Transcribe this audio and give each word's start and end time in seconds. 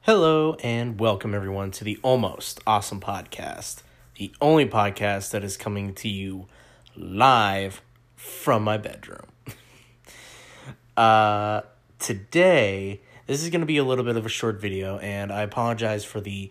Hello 0.00 0.56
and 0.64 0.98
welcome 0.98 1.32
everyone 1.32 1.70
to 1.70 1.84
the 1.84 1.96
Almost 2.02 2.58
Awesome 2.66 2.98
Podcast, 2.98 3.82
the 4.16 4.32
only 4.40 4.66
podcast 4.66 5.30
that 5.30 5.44
is 5.44 5.56
coming 5.56 5.94
to 5.94 6.08
you 6.08 6.48
live 6.96 7.82
from 8.16 8.64
my 8.64 8.76
bedroom. 8.76 9.26
uh, 10.96 11.60
today, 12.00 13.00
this 13.28 13.44
is 13.44 13.50
going 13.50 13.60
to 13.60 13.66
be 13.66 13.76
a 13.76 13.84
little 13.84 14.04
bit 14.04 14.16
of 14.16 14.26
a 14.26 14.28
short 14.28 14.60
video, 14.60 14.98
and 14.98 15.30
I 15.30 15.42
apologize 15.42 16.04
for 16.04 16.20
the 16.20 16.50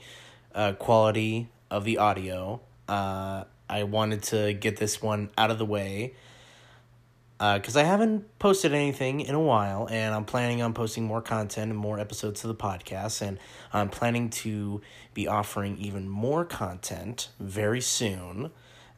uh, 0.56 0.72
quality 0.74 1.50
of 1.70 1.84
the 1.84 1.98
audio. 1.98 2.62
Uh, 2.88 3.44
I 3.70 3.84
wanted 3.84 4.24
to 4.24 4.54
get 4.54 4.78
this 4.78 5.02
one 5.02 5.30
out 5.38 5.52
of 5.52 5.58
the 5.58 5.66
way 5.66 6.14
because 7.38 7.78
uh, 7.78 7.80
I 7.80 7.84
haven't 7.84 8.38
posted 8.38 8.74
anything 8.74 9.22
in 9.22 9.34
a 9.34 9.40
while, 9.40 9.88
and 9.90 10.14
I'm 10.14 10.26
planning 10.26 10.62
on 10.62 10.74
posting 10.74 11.06
more 11.06 11.22
content 11.22 11.72
and 11.72 11.80
more 11.80 11.98
episodes 11.98 12.44
of 12.44 12.50
the 12.50 12.56
podcast, 12.56 13.22
and 13.22 13.40
I'm 13.72 13.88
planning 13.88 14.30
to 14.32 14.82
be 15.14 15.26
offering 15.26 15.78
even 15.78 16.10
more 16.10 16.44
content 16.44 17.30
very 17.40 17.80
soon 17.80 18.52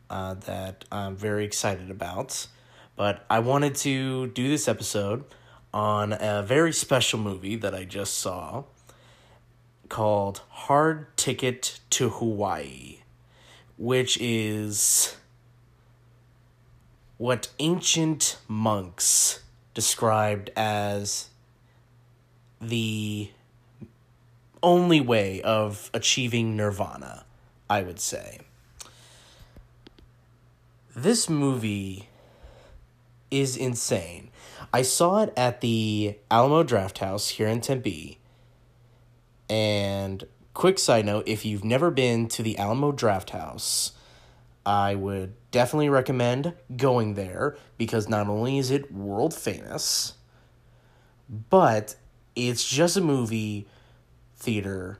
uh, 0.09 0.33
that 0.45 0.85
I'm 0.91 1.15
very 1.15 1.45
excited 1.45 1.91
about. 1.91 2.47
But 2.95 3.25
I 3.29 3.39
wanted 3.39 3.75
to 3.75 4.27
do 4.27 4.49
this 4.49 4.67
episode 4.67 5.23
on 5.71 6.11
a 6.11 6.41
very 6.41 6.73
special 6.73 7.19
movie 7.19 7.55
that 7.57 7.75
I 7.75 7.85
just 7.85 8.17
saw 8.17 8.63
called 9.87 10.41
Hard 10.49 11.15
Ticket 11.15 11.79
to 11.91 12.09
Hawaii, 12.09 13.00
which 13.81 14.15
is 14.21 15.17
what 17.17 17.49
ancient 17.57 18.37
monks 18.47 19.41
described 19.73 20.51
as 20.55 21.29
the 22.61 23.27
only 24.61 25.01
way 25.01 25.41
of 25.41 25.89
achieving 25.95 26.55
nirvana, 26.55 27.25
I 27.71 27.81
would 27.81 27.99
say. 27.99 28.41
This 30.95 31.27
movie 31.27 32.07
is 33.31 33.57
insane. 33.57 34.29
I 34.71 34.83
saw 34.83 35.23
it 35.23 35.33
at 35.35 35.61
the 35.61 36.17
Alamo 36.29 36.61
Drafthouse 36.61 37.29
here 37.29 37.47
in 37.47 37.61
Tempe. 37.61 38.19
And 39.49 40.27
quick 40.53 40.79
side 40.79 41.05
note 41.05 41.27
if 41.27 41.45
you've 41.45 41.63
never 41.63 41.91
been 41.91 42.27
to 42.29 42.43
the 42.43 42.57
Alamo 42.57 42.91
Drafthouse, 42.91 43.91
I 44.65 44.95
would 44.95 45.33
definitely 45.51 45.89
recommend 45.89 46.53
going 46.75 47.15
there 47.15 47.57
because 47.77 48.07
not 48.07 48.27
only 48.27 48.57
is 48.57 48.71
it 48.71 48.91
world 48.91 49.33
famous, 49.33 50.13
but 51.49 51.95
it's 52.35 52.67
just 52.67 52.97
a 52.97 53.01
movie 53.01 53.67
theater 54.35 54.99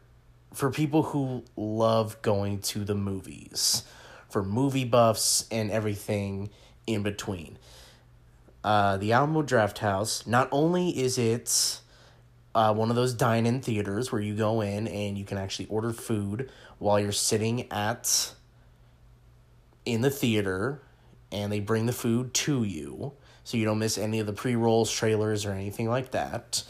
for 0.53 0.69
people 0.69 1.03
who 1.03 1.43
love 1.55 2.21
going 2.21 2.59
to 2.59 2.83
the 2.83 2.95
movies, 2.95 3.83
for 4.29 4.43
movie 4.43 4.85
buffs 4.85 5.47
and 5.51 5.71
everything 5.71 6.49
in 6.87 7.03
between. 7.03 7.57
Uh, 8.63 8.97
the 8.97 9.11
Alamo 9.11 9.41
Drafthouse, 9.41 10.27
not 10.27 10.47
only 10.51 10.89
is 10.89 11.17
it 11.17 11.80
uh, 12.53 12.73
one 12.73 12.89
of 12.89 12.95
those 12.95 13.13
dine 13.13 13.45
in 13.45 13.61
theaters 13.61 14.11
where 14.11 14.21
you 14.21 14.35
go 14.35 14.61
in 14.61 14.87
and 14.87 15.17
you 15.17 15.25
can 15.25 15.37
actually 15.37 15.67
order 15.67 15.93
food 15.93 16.49
while 16.79 16.99
you're 16.99 17.11
sitting 17.11 17.71
at 17.71 18.33
in 19.85 20.01
the 20.01 20.09
theater 20.09 20.81
and 21.31 21.51
they 21.51 21.59
bring 21.59 21.85
the 21.85 21.93
food 21.93 22.33
to 22.33 22.63
you. 22.63 23.13
So 23.43 23.57
you 23.57 23.65
don't 23.65 23.79
miss 23.79 23.97
any 23.97 24.19
of 24.19 24.27
the 24.27 24.33
pre-rolls 24.33 24.91
trailers 24.91 25.45
or 25.45 25.51
anything 25.51 25.89
like 25.89 26.11
that. 26.11 26.63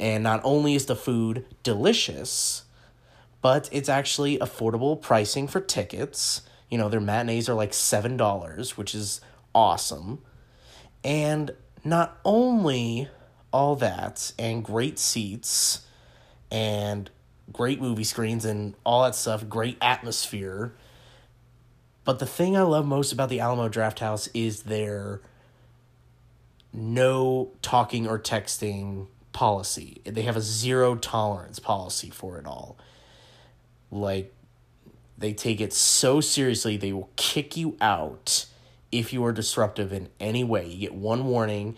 And 0.00 0.22
not 0.22 0.40
only 0.44 0.74
is 0.74 0.86
the 0.86 0.96
food 0.96 1.44
delicious 1.62 2.64
but 3.40 3.68
it's 3.70 3.88
actually 3.88 4.38
affordable 4.38 5.00
pricing 5.00 5.46
for 5.46 5.60
tickets. 5.60 6.42
You 6.68 6.78
know 6.78 6.88
their 6.88 7.00
matinees 7.00 7.48
are 7.48 7.54
like 7.54 7.74
seven 7.74 8.16
dollars 8.16 8.76
which 8.76 8.94
is 8.94 9.20
awesome. 9.54 10.20
And 11.04 11.52
not 11.84 12.18
only 12.24 13.08
all 13.52 13.76
that 13.76 14.32
and 14.38 14.64
great 14.64 14.98
seats 14.98 15.86
and 16.50 17.10
great 17.52 17.80
movie 17.80 18.04
screens 18.04 18.44
and 18.44 18.74
all 18.84 19.02
that 19.04 19.14
stuff 19.14 19.48
great 19.48 19.78
atmosphere 19.80 20.72
but 22.08 22.20
the 22.20 22.26
thing 22.26 22.56
I 22.56 22.62
love 22.62 22.86
most 22.86 23.12
about 23.12 23.28
the 23.28 23.40
Alamo 23.40 23.68
Drafthouse 23.68 24.30
is 24.32 24.62
their 24.62 25.20
no 26.72 27.50
talking 27.60 28.06
or 28.06 28.18
texting 28.18 29.08
policy. 29.34 30.00
They 30.04 30.22
have 30.22 30.34
a 30.34 30.40
zero 30.40 30.94
tolerance 30.94 31.58
policy 31.58 32.08
for 32.08 32.38
it 32.38 32.46
all. 32.46 32.78
Like, 33.90 34.32
they 35.18 35.34
take 35.34 35.60
it 35.60 35.74
so 35.74 36.22
seriously, 36.22 36.78
they 36.78 36.94
will 36.94 37.10
kick 37.16 37.58
you 37.58 37.76
out 37.78 38.46
if 38.90 39.12
you 39.12 39.22
are 39.26 39.32
disruptive 39.32 39.92
in 39.92 40.08
any 40.18 40.44
way. 40.44 40.66
You 40.66 40.78
get 40.78 40.94
one 40.94 41.26
warning 41.26 41.76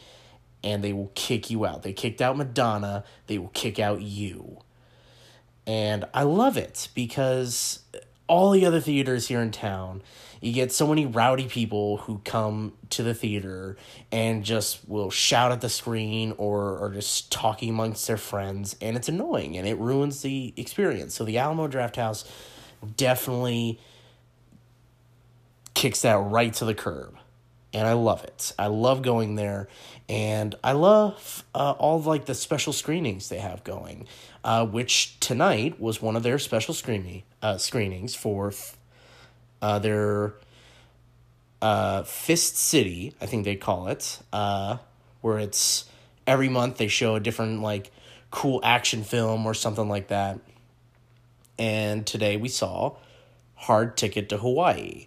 and 0.63 0.85
they 0.85 0.93
will 0.93 1.11
kick 1.15 1.51
you 1.51 1.65
out. 1.65 1.83
They 1.83 1.93
kicked 1.93 2.21
out 2.21 2.37
Madonna, 2.37 3.05
they 3.27 3.39
will 3.39 3.49
kick 3.49 3.79
out 3.79 4.03
you. 4.03 4.59
And 5.67 6.05
I 6.15 6.25
love 6.25 6.57
it 6.57 6.89
because 6.95 7.81
all 8.27 8.51
the 8.51 8.65
other 8.65 8.81
theaters 8.81 9.29
here 9.29 9.41
in 9.41 9.51
town, 9.51 10.03
you 10.41 10.53
get 10.53 10.73
so 10.73 10.87
many 10.87 11.05
rowdy 11.05 11.49
people 11.49 11.99
who 11.99 12.21
come 12.25 12.73
to 12.91 13.03
the 13.03 13.13
theater 13.13 13.77
and 14.11 14.43
just 14.43 14.89
will 14.89 15.11
shout 15.11 15.53
at 15.53 15.61
the 15.61 15.69
screen 15.69 16.33
or 16.39 16.83
are 16.83 16.91
just 16.91 17.31
talking 17.31 17.69
amongst 17.69 18.07
their 18.07 18.17
friends 18.17 18.77
and 18.81 18.97
it's 18.97 19.09
annoying 19.09 19.57
and 19.57 19.69
it 19.69 19.79
ruins 19.79 20.23
the 20.23 20.55
experience. 20.57 21.15
So 21.15 21.25
the 21.25 21.39
Alamo 21.39 21.69
Drafthouse 21.69 22.25
definitely 22.97 23.79
kicks 25.75 26.03
that 26.03 26.17
right 26.17 26.53
to 26.55 26.65
the 26.65 26.75
curb. 26.75 27.17
And 27.73 27.87
I 27.87 27.93
love 27.93 28.25
it. 28.25 28.53
I 28.59 28.67
love 28.67 29.03
going 29.03 29.37
there 29.37 29.69
and 30.09 30.57
I 30.65 30.73
love 30.73 31.45
uh, 31.55 31.71
all 31.79 32.01
like 32.03 32.25
the 32.25 32.35
special 32.35 32.73
screenings 32.73 33.29
they 33.29 33.39
have 33.39 33.63
going, 33.63 34.09
uh, 34.43 34.67
which 34.67 35.21
tonight 35.21 35.81
was 35.81 36.03
one 36.03 36.17
of 36.17 36.25
their 36.25 36.41
special 36.41 36.75
screening 36.75 37.23
uh, 37.43 37.59
screenings 37.59 38.17
for 38.17 38.53
uh, 39.63 39.79
their 39.79 40.35
uh, 41.63 42.03
Fist 42.03 42.57
City, 42.57 43.15
I 43.21 43.27
think 43.27 43.45
they 43.45 43.55
call 43.55 43.87
it, 43.87 44.19
uh, 44.33 44.79
where 45.21 45.39
it's 45.39 45.85
every 46.27 46.49
month 46.49 46.79
they 46.79 46.89
show 46.89 47.15
a 47.15 47.21
different 47.21 47.63
like 47.63 47.93
cool 48.31 48.61
action 48.65 49.05
film 49.05 49.47
or 49.47 49.55
something 49.55 49.89
like 49.89 50.09
that. 50.09 50.41
And 51.59 52.07
today 52.07 52.37
we 52.37 52.49
saw 52.49 52.97
Hard 53.55 53.97
Ticket 53.97 54.29
to 54.31 54.39
Hawaii. 54.39 55.07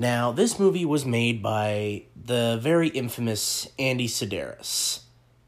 Now, 0.00 0.32
this 0.32 0.58
movie 0.58 0.86
was 0.86 1.04
made 1.04 1.42
by 1.42 2.04
the 2.16 2.58
very 2.58 2.88
infamous 2.88 3.68
Andy 3.78 4.08
Sidaris. 4.08 5.00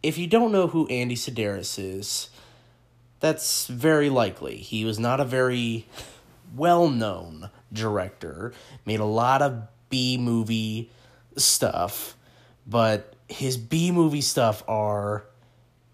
If 0.02 0.18
you 0.18 0.26
don't 0.26 0.52
know 0.52 0.66
who 0.66 0.86
Andy 0.88 1.14
Sidaris 1.14 1.78
is, 1.78 2.28
that's 3.18 3.66
very 3.66 4.10
likely. 4.10 4.58
He 4.58 4.84
was 4.84 4.98
not 4.98 5.20
a 5.20 5.24
very 5.24 5.86
well 6.54 6.91
known 6.91 7.48
director, 7.72 8.52
made 8.84 9.00
a 9.00 9.06
lot 9.06 9.41
of 9.41 9.68
B 9.88 10.18
movie 10.18 10.91
stuff, 11.38 12.14
but 12.66 13.16
his 13.30 13.56
B 13.56 13.91
movie 13.91 14.20
stuff 14.20 14.62
are 14.68 15.24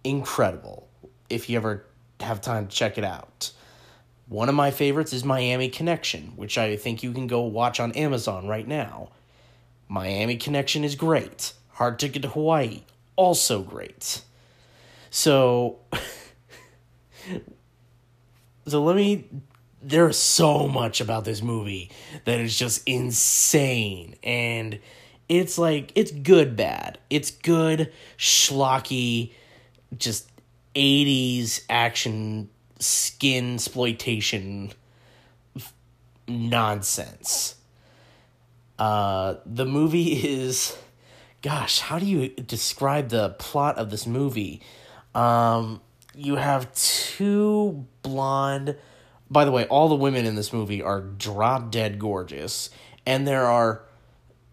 incredible 0.02 0.88
if 1.30 1.48
you 1.48 1.56
ever 1.56 1.84
have 2.18 2.40
time 2.40 2.66
to 2.66 2.74
check 2.74 2.98
it 2.98 3.04
out. 3.04 3.52
One 4.28 4.50
of 4.50 4.54
my 4.54 4.70
favorites 4.70 5.14
is 5.14 5.24
Miami 5.24 5.70
Connection, 5.70 6.34
which 6.36 6.58
I 6.58 6.76
think 6.76 7.02
you 7.02 7.12
can 7.12 7.26
go 7.26 7.40
watch 7.42 7.80
on 7.80 7.92
Amazon 7.92 8.46
right 8.46 8.68
now. 8.68 9.08
Miami 9.88 10.36
Connection 10.36 10.84
is 10.84 10.96
great. 10.96 11.54
Hard 11.70 11.98
Ticket 11.98 12.22
to 12.22 12.28
Hawaii, 12.28 12.82
also 13.16 13.62
great. 13.62 14.20
So, 15.10 15.78
so 18.66 18.82
let 18.82 18.96
me. 18.96 19.28
There's 19.80 20.18
so 20.18 20.66
much 20.66 21.00
about 21.00 21.24
this 21.24 21.40
movie 21.40 21.92
that 22.24 22.40
is 22.40 22.58
just 22.58 22.82
insane, 22.86 24.16
and 24.24 24.80
it's 25.28 25.56
like 25.56 25.92
it's 25.94 26.10
good 26.10 26.56
bad. 26.56 26.98
It's 27.08 27.30
good 27.30 27.92
schlocky, 28.18 29.32
just 29.96 30.28
'80s 30.74 31.62
action 31.70 32.50
skin 32.78 33.54
exploitation 33.54 34.72
nonsense. 36.26 37.56
Uh, 38.78 39.36
the 39.44 39.66
movie 39.66 40.12
is, 40.24 40.76
gosh, 41.42 41.80
how 41.80 41.98
do 41.98 42.06
you 42.06 42.28
describe 42.28 43.08
the 43.08 43.30
plot 43.30 43.76
of 43.76 43.90
this 43.90 44.06
movie? 44.06 44.62
Um, 45.14 45.80
you 46.14 46.36
have 46.36 46.72
two 46.74 47.86
blonde. 48.02 48.76
By 49.30 49.44
the 49.44 49.50
way, 49.50 49.66
all 49.66 49.88
the 49.88 49.94
women 49.94 50.26
in 50.26 50.36
this 50.36 50.52
movie 50.52 50.82
are 50.82 51.00
drop 51.00 51.70
dead 51.70 51.98
gorgeous, 51.98 52.70
and 53.04 53.26
there 53.26 53.46
are 53.46 53.82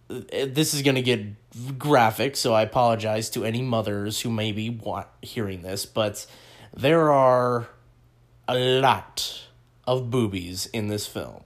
this 0.08 0.74
is 0.74 0.82
going 0.82 0.96
to 0.96 1.02
get 1.02 1.80
graphic, 1.80 2.36
so 2.36 2.54
I 2.54 2.62
apologize 2.62 3.30
to 3.32 3.44
any 3.44 3.62
mothers 3.62 4.22
who 4.22 4.30
may 4.30 4.52
be 4.52 4.70
want, 4.70 5.08
hearing 5.22 5.64
this, 5.64 5.86
but 5.86 6.28
there 6.76 7.12
are 7.12 7.68
a 8.48 8.80
lot 8.80 9.48
of 9.88 10.10
boobies 10.10 10.68
in 10.68 10.88
this 10.88 11.08
film. 11.08 11.44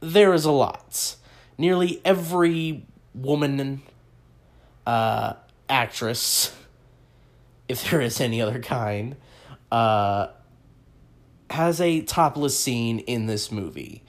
There 0.00 0.32
is 0.32 0.44
a 0.44 0.50
lot. 0.50 1.16
Nearly 1.58 2.00
every 2.04 2.86
woman 3.14 3.82
uh, 4.86 5.34
actress, 5.68 6.54
if 7.68 7.90
there 7.90 8.00
is 8.00 8.20
any 8.20 8.40
other 8.40 8.60
kind, 8.60 9.16
uh, 9.70 10.28
has 11.50 11.80
a 11.80 12.02
topless 12.02 12.58
scene 12.58 13.00
in 13.00 13.26
this 13.26 13.50
movie. 13.50 14.04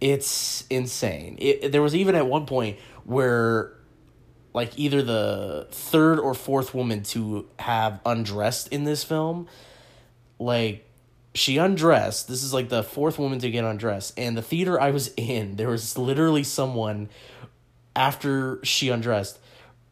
It's 0.00 0.64
insane. 0.70 1.36
It, 1.40 1.72
there 1.72 1.82
was 1.82 1.94
even 1.94 2.14
at 2.14 2.26
one 2.26 2.46
point 2.46 2.78
where 3.04 3.72
like 4.52 4.78
either 4.78 5.02
the 5.02 5.68
third 5.70 6.18
or 6.18 6.32
fourth 6.32 6.74
woman 6.74 7.02
to 7.02 7.46
have 7.58 8.00
undressed 8.06 8.68
in 8.68 8.84
this 8.84 9.04
film 9.04 9.46
like 10.38 10.85
she 11.36 11.58
undressed. 11.58 12.28
This 12.28 12.42
is 12.42 12.52
like 12.52 12.68
the 12.68 12.82
fourth 12.82 13.18
woman 13.18 13.38
to 13.40 13.50
get 13.50 13.64
undressed. 13.64 14.14
And 14.16 14.36
the 14.36 14.42
theater 14.42 14.80
i 14.80 14.90
was 14.90 15.12
in 15.16 15.56
there 15.56 15.68
was 15.68 15.96
literally 15.98 16.42
someone 16.42 17.08
after 17.94 18.60
she 18.64 18.88
undressed 18.88 19.38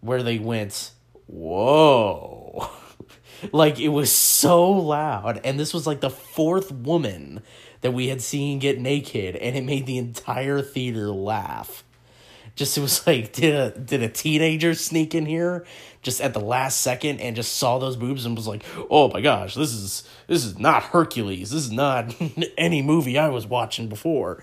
where 0.01 0.23
they 0.23 0.39
went 0.39 0.91
whoa. 1.27 2.69
Like 3.53 3.79
it 3.79 3.89
was 3.89 4.11
so 4.11 4.71
loud. 4.71 5.41
And 5.45 5.61
this 5.61 5.75
was 5.75 5.87
like 5.87 6.01
the 6.01 6.09
fourth 6.09 6.73
woman 6.73 7.43
that 7.83 7.93
we 7.93 8.09
had 8.09 8.23
seen 8.23 8.59
get 8.59 8.81
naked 8.81 9.37
and 9.37 9.55
it 9.55 9.65
made 9.65 9.85
the 9.85 9.99
entire 9.99 10.63
theater 10.63 11.09
laugh 11.11 11.84
just 12.55 12.79
it 12.79 12.81
was 12.81 13.07
like 13.07 13.33
did 13.33 13.55
a 13.55 13.79
did 13.79 14.03
a 14.03 14.09
teenager 14.09 14.75
sneak 14.75 15.15
in 15.15 15.27
here 15.27 15.65
just 16.03 16.21
at 16.21 16.35
the 16.35 16.41
last 16.41 16.81
second 16.81 17.21
and 17.21 17.35
just 17.35 17.57
saw 17.57 17.79
those 17.79 17.97
boobs 17.97 18.27
and 18.27 18.37
was 18.37 18.47
like 18.47 18.63
oh 18.91 19.09
my 19.09 19.21
gosh 19.21 19.55
this 19.55 19.73
is 19.73 20.09
this 20.27 20.45
is 20.45 20.59
not 20.59 20.83
hercules. 20.83 21.51
This 21.51 21.65
is 21.65 21.73
not 21.73 22.15
any 22.59 22.83
movie 22.83 23.19
i 23.19 23.29
was 23.29 23.47
watching 23.47 23.89
before. 23.89 24.43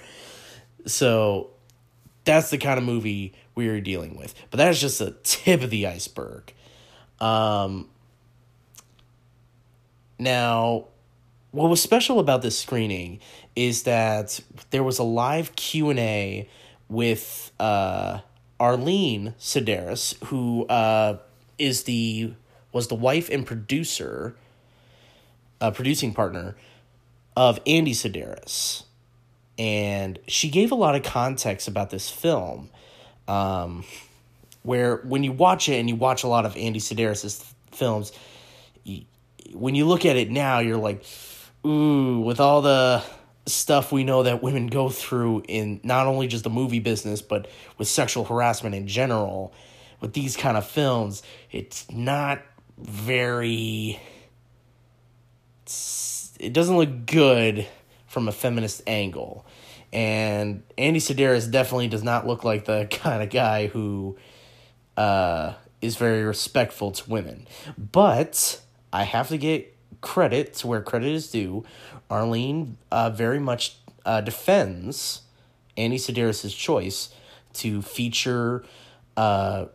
So 0.85 1.51
that's 2.23 2.49
the 2.49 2.57
kind 2.57 2.77
of 2.77 2.83
movie 2.83 3.33
we 3.55 3.67
are 3.67 3.81
dealing 3.81 4.15
with. 4.15 4.33
But 4.49 4.57
that's 4.57 4.79
just 4.79 4.99
the 4.99 5.15
tip 5.23 5.61
of 5.61 5.69
the 5.69 5.87
iceberg. 5.87 6.53
Um 7.19 7.89
now 10.19 10.85
what 11.51 11.69
was 11.69 11.81
special 11.81 12.19
about 12.19 12.41
this 12.41 12.57
screening 12.57 13.19
is 13.55 13.83
that 13.83 14.39
there 14.69 14.83
was 14.83 14.99
a 14.99 15.03
live 15.03 15.55
q&a 15.55 16.47
with 16.91 17.53
uh, 17.57 18.19
Arlene 18.59 19.33
Sidaris, 19.39 20.21
who 20.25 20.65
uh, 20.67 21.17
is 21.57 21.83
the 21.83 22.33
was 22.73 22.89
the 22.89 22.95
wife 22.95 23.29
and 23.29 23.45
producer, 23.45 24.35
uh, 25.61 25.71
producing 25.71 26.13
partner 26.13 26.55
of 27.35 27.59
Andy 27.65 27.93
Sidaris, 27.93 28.83
and 29.57 30.19
she 30.27 30.49
gave 30.49 30.71
a 30.71 30.75
lot 30.75 30.95
of 30.95 31.03
context 31.03 31.67
about 31.67 31.89
this 31.89 32.09
film. 32.09 32.69
Um, 33.27 33.85
where 34.63 34.97
when 34.97 35.23
you 35.23 35.31
watch 35.31 35.69
it 35.69 35.79
and 35.79 35.89
you 35.89 35.95
watch 35.95 36.23
a 36.23 36.27
lot 36.27 36.45
of 36.45 36.55
Andy 36.57 36.79
Sidaris's 36.79 37.43
films, 37.71 38.11
you, 38.83 39.05
when 39.53 39.73
you 39.73 39.85
look 39.85 40.05
at 40.05 40.17
it 40.17 40.29
now, 40.29 40.59
you're 40.59 40.77
like, 40.77 41.03
ooh, 41.65 42.19
with 42.19 42.39
all 42.39 42.61
the 42.61 43.03
stuff 43.45 43.91
we 43.91 44.03
know 44.03 44.23
that 44.23 44.43
women 44.43 44.67
go 44.67 44.89
through 44.89 45.43
in 45.47 45.79
not 45.83 46.07
only 46.07 46.27
just 46.27 46.43
the 46.43 46.49
movie 46.49 46.79
business 46.79 47.21
but 47.21 47.47
with 47.77 47.88
sexual 47.88 48.23
harassment 48.23 48.75
in 48.75 48.88
general 48.88 49.53
with 49.99 50.13
these 50.13 50.38
kind 50.38 50.57
of 50.57 50.65
films 50.65 51.23
it's 51.51 51.89
not 51.91 52.41
very 52.77 53.99
it's, 55.63 56.33
it 56.39 56.53
doesn't 56.53 56.75
look 56.75 57.05
good 57.05 57.67
from 58.11 58.27
a 58.27 58.31
feminist 58.31 58.81
angle. 58.88 59.45
And 59.93 60.63
Andy 60.77 60.99
Sidaris 60.99 61.49
definitely 61.49 61.88
does 61.88 62.03
not 62.03 62.27
look 62.27 62.43
like 62.43 62.65
the 62.65 62.88
kind 62.91 63.23
of 63.23 63.29
guy 63.29 63.67
who 63.67 64.17
uh, 64.97 65.53
is 65.81 65.95
very 65.95 66.23
respectful 66.23 66.91
to 66.91 67.09
women. 67.09 67.47
But 67.77 68.61
I 68.91 69.03
have 69.03 69.29
to 69.29 69.38
get 69.38 69.70
credit 70.01 70.53
to 70.56 70.68
where 70.68 70.81
credit 70.81 71.09
is 71.09 71.30
due 71.30 71.63
Arlene 72.12 72.77
uh, 72.92 73.09
very 73.09 73.39
much 73.39 73.77
uh, 74.06 74.21
defends 74.21 75.21
Andy 75.77 75.98
Sidaris' 75.98 76.56
choice 76.56 77.09
to 77.53 77.81
feature 77.81 78.63
uh, 79.15 79.65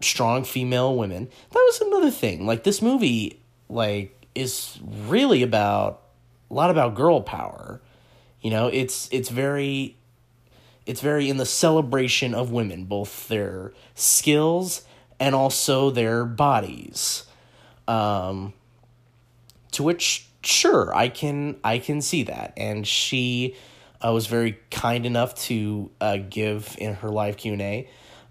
strong 0.00 0.44
female 0.44 0.96
women. 0.96 1.28
That 1.50 1.58
was 1.66 1.80
another 1.80 2.10
thing. 2.10 2.46
Like 2.46 2.62
this 2.64 2.80
movie, 2.80 3.40
like 3.68 4.26
is 4.34 4.78
really 4.82 5.42
about 5.42 6.02
a 6.50 6.54
lot 6.54 6.70
about 6.70 6.94
girl 6.94 7.20
power. 7.20 7.80
You 8.40 8.50
know, 8.50 8.68
it's 8.68 9.08
it's 9.10 9.28
very 9.28 9.96
it's 10.86 11.00
very 11.00 11.28
in 11.28 11.36
the 11.36 11.46
celebration 11.46 12.34
of 12.34 12.50
women, 12.50 12.84
both 12.84 13.28
their 13.28 13.72
skills 13.94 14.82
and 15.18 15.34
also 15.34 15.90
their 15.90 16.24
bodies. 16.24 17.24
Um, 17.88 18.52
to 19.72 19.82
which 19.82 20.28
sure 20.44 20.94
i 20.94 21.08
can 21.08 21.56
i 21.64 21.78
can 21.78 22.00
see 22.00 22.24
that. 22.24 22.52
And 22.56 22.86
she 22.86 23.56
uh, 24.00 24.12
was 24.12 24.26
very 24.26 24.58
kind 24.70 25.06
enough 25.06 25.34
to 25.46 25.90
uh, 26.00 26.16
give 26.16 26.76
in 26.78 26.94
her 26.94 27.08
live 27.08 27.36
q&a 27.36 27.88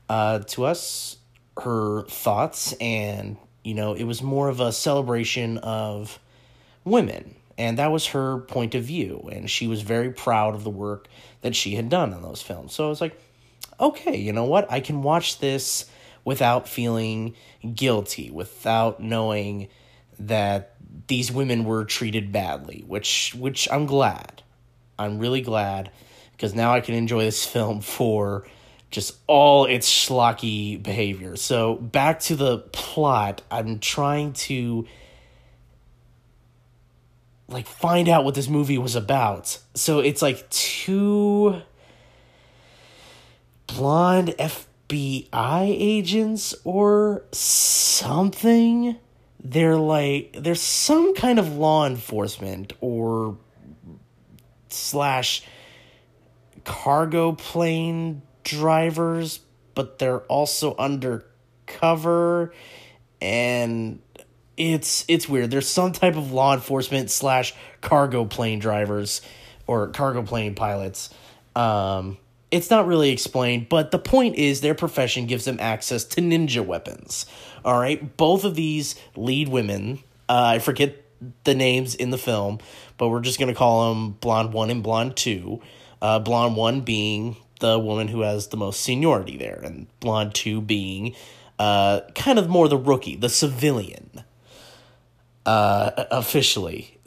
uh, 0.10 0.40
to 0.40 0.66
us 0.66 1.18
her 1.58 2.04
thoughts. 2.04 2.74
And 2.74 3.38
you 3.64 3.74
know 3.74 3.94
it 3.94 4.04
was 4.04 4.22
more 4.22 4.50
of 4.50 4.60
a 4.60 4.72
celebration 4.72 5.58
of 5.60 6.20
women. 6.84 7.36
And 7.58 7.78
that 7.78 7.92
was 7.92 8.08
her 8.08 8.40
point 8.40 8.74
of 8.74 8.84
view. 8.84 9.30
And 9.32 9.50
she 9.50 9.68
was 9.68 9.84
very 9.84 10.12
proud 10.12 10.56
of 10.56 10.64
the 10.64 10.70
work 10.72 11.08
that 11.42 11.56
she 11.56 11.76
had 11.76 11.90
done 11.90 12.12
on 12.14 12.24
those 12.24 12.42
films. 12.42 12.74
So 12.74 12.86
i 12.86 12.90
was 12.90 13.02
like 13.02 13.20
okay 13.80 14.16
you 14.16 14.34
know 14.34 14.46
what? 14.46 14.72
I 14.72 14.80
can 14.80 15.02
watch 15.02 15.40
this 15.40 15.86
without 16.24 16.68
feeling 16.68 17.36
guilty 17.74 18.30
without 18.30 19.00
knowing 19.00 19.68
that 20.20 20.71
these 21.08 21.32
women 21.32 21.66
were 21.66 21.86
treated 21.86 22.32
badly, 22.32 22.84
which 22.88 23.34
which 23.36 23.68
I'm 23.72 23.86
glad. 23.86 24.44
I'm 24.98 25.18
really 25.18 25.42
glad 25.42 25.92
because 26.32 26.54
now 26.54 26.74
I 26.74 26.82
can 26.82 26.96
enjoy 26.96 27.24
this 27.24 27.46
film 27.46 27.82
for 27.82 28.48
just 28.92 29.18
all 29.26 29.66
its 29.66 29.90
schlocky 29.90 30.82
behavior. 30.82 31.36
So 31.36 31.76
back 31.76 32.20
to 32.22 32.36
the 32.36 32.60
plot, 32.60 33.42
I'm 33.50 33.80
trying 33.80 34.34
to 34.34 34.86
like 37.48 37.68
find 37.68 38.10
out 38.10 38.24
what 38.24 38.36
this 38.36 38.48
movie 38.48 38.78
was 38.78 38.96
about. 38.96 39.58
So 39.76 40.00
it's 40.00 40.22
like 40.22 40.50
two 40.50 41.62
blonde 43.68 44.36
FBI 44.38 45.30
agents 45.34 46.54
or 46.64 47.24
something 47.32 48.98
they're 49.44 49.78
like 49.78 50.36
there's 50.38 50.62
some 50.62 51.16
kind 51.16 51.40
of 51.40 51.56
law 51.56 51.86
enforcement 51.86 52.74
or 52.80 53.38
slash 54.70 55.44
cargo 56.64 57.34
plane 57.34 58.22
drivers 58.44 59.40
but 59.76 60.00
they're 60.00 60.22
also 60.22 60.76
undercover. 60.78 62.54
And 63.22 64.00
it's 64.58 65.06
it's 65.08 65.28
weird. 65.30 65.52
There's 65.52 65.68
some 65.68 65.92
type 65.92 66.16
of 66.16 66.32
law 66.32 66.54
enforcement 66.54 67.10
slash 67.10 67.54
cargo 67.82 68.26
plane 68.26 68.60
drivers 68.60 69.22
or 69.68 69.88
cargo 69.90 70.24
plane 70.24 70.56
pilots. 70.56 71.10
Um 71.56 72.18
it's 72.50 72.70
not 72.70 72.86
really 72.86 73.12
explained, 73.12 73.70
but 73.70 73.92
the 73.92 74.00
point 74.00 74.36
is 74.36 74.60
their 74.60 74.76
profession 74.76 75.26
gives 75.26 75.46
them 75.46 75.58
access 75.62 76.04
to 76.04 76.22
ninja 76.22 76.66
weapons. 76.66 77.26
All 77.64 77.80
right, 77.80 78.16
both 78.18 78.44
of 78.44 78.56
these 78.56 78.96
lead 79.16 79.50
women, 79.50 80.00
uh, 80.28 80.54
I 80.56 80.60
forget 80.60 81.04
the 81.44 81.54
names 81.54 81.94
in 81.96 82.10
the 82.10 82.18
film, 82.18 82.60
but 82.98 83.10
we're 83.10 83.22
just 83.22 83.40
gonna 83.40 83.54
call 83.54 83.94
them 83.94 84.12
Blonde 84.14 84.54
One 84.54 84.70
and 84.70 84.82
Blonde 84.82 85.16
Two. 85.16 85.62
Uh, 86.02 86.20
blonde 86.20 86.56
One 86.56 86.82
being 86.82 87.38
the 87.60 87.78
woman 87.78 88.08
who 88.08 88.22
has 88.22 88.48
the 88.48 88.58
most 88.58 88.82
seniority 88.82 89.38
there, 89.38 89.62
and 89.64 89.88
Blonde 90.00 90.34
Two 90.34 90.62
being 90.62 91.16
uh, 91.60 92.02
kind 92.16 92.40
of 92.40 92.50
more 92.50 92.68
the 92.68 92.78
rookie, 92.78 93.16
the 93.16 93.30
civilian. 93.30 94.24
Uh, 95.46 95.92
officially, 96.10 96.98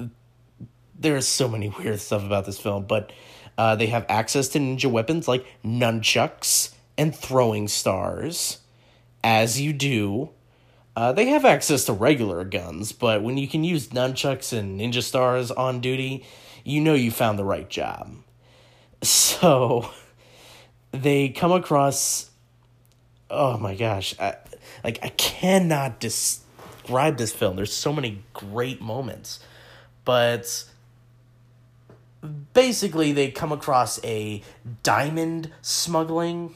there's 0.97 1.27
so 1.27 1.49
many 1.49 1.69
weird 1.79 2.01
stuff 2.01 2.25
about 2.25 2.47
this 2.47 2.59
film, 2.59 2.85
but 2.85 3.13
uh, 3.59 3.75
they 3.77 3.87
have 3.87 4.07
access 4.09 4.49
to 4.49 4.59
ninja 4.59 4.91
weapons 4.91 5.27
like 5.27 5.45
nunchucks 5.65 6.73
and 6.97 7.15
throwing 7.15 7.69
stars, 7.69 8.59
as 9.23 9.61
you 9.61 9.73
do. 9.73 10.31
Uh, 10.97 11.13
they 11.13 11.27
have 11.27 11.45
access 11.45 11.85
to 11.85 11.93
regular 11.93 12.45
guns, 12.45 12.93
but 12.93 13.23
when 13.23 13.37
you 13.37 13.49
can 13.49 13.65
use 13.65 13.89
nunchucks 13.89 14.57
and 14.57 14.81
ninja 14.81 15.03
stars 15.03 15.51
on 15.51 15.81
duty, 15.81 16.25
you 16.63 16.81
know 16.81 16.95
you 16.95 17.11
found 17.11 17.39
the 17.39 17.45
right 17.45 17.69
job. 17.69 18.15
So, 19.03 19.91
they 20.95 21.29
come 21.29 21.51
across 21.51 22.31
oh 23.31 23.59
my 23.59 23.75
gosh 23.75 24.15
I, 24.21 24.37
like 24.85 25.01
i 25.03 25.09
cannot 25.09 25.99
describe 25.99 27.17
this 27.19 27.33
film 27.33 27.57
there's 27.57 27.73
so 27.73 27.93
many 27.93 28.23
great 28.33 28.81
moments 28.81 29.41
but 30.05 30.65
basically 32.53 33.13
they 33.13 33.31
come 33.31 33.51
across 33.51 34.03
a 34.05 34.43
diamond 34.83 35.51
smuggling 35.63 36.55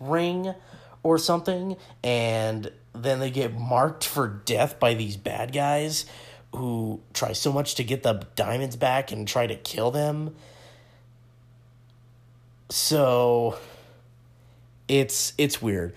ring 0.00 0.52
or 1.02 1.16
something 1.16 1.76
and 2.02 2.72
then 3.02 3.20
they 3.20 3.30
get 3.30 3.54
marked 3.54 4.04
for 4.04 4.28
death 4.28 4.78
by 4.78 4.94
these 4.94 5.16
bad 5.16 5.52
guys 5.52 6.06
who 6.54 7.00
try 7.12 7.32
so 7.32 7.52
much 7.52 7.74
to 7.74 7.84
get 7.84 8.02
the 8.02 8.26
diamonds 8.34 8.76
back 8.76 9.12
and 9.12 9.26
try 9.26 9.46
to 9.46 9.56
kill 9.56 9.90
them 9.90 10.34
so 12.68 13.56
it's 14.88 15.32
it's 15.38 15.60
weird 15.60 15.94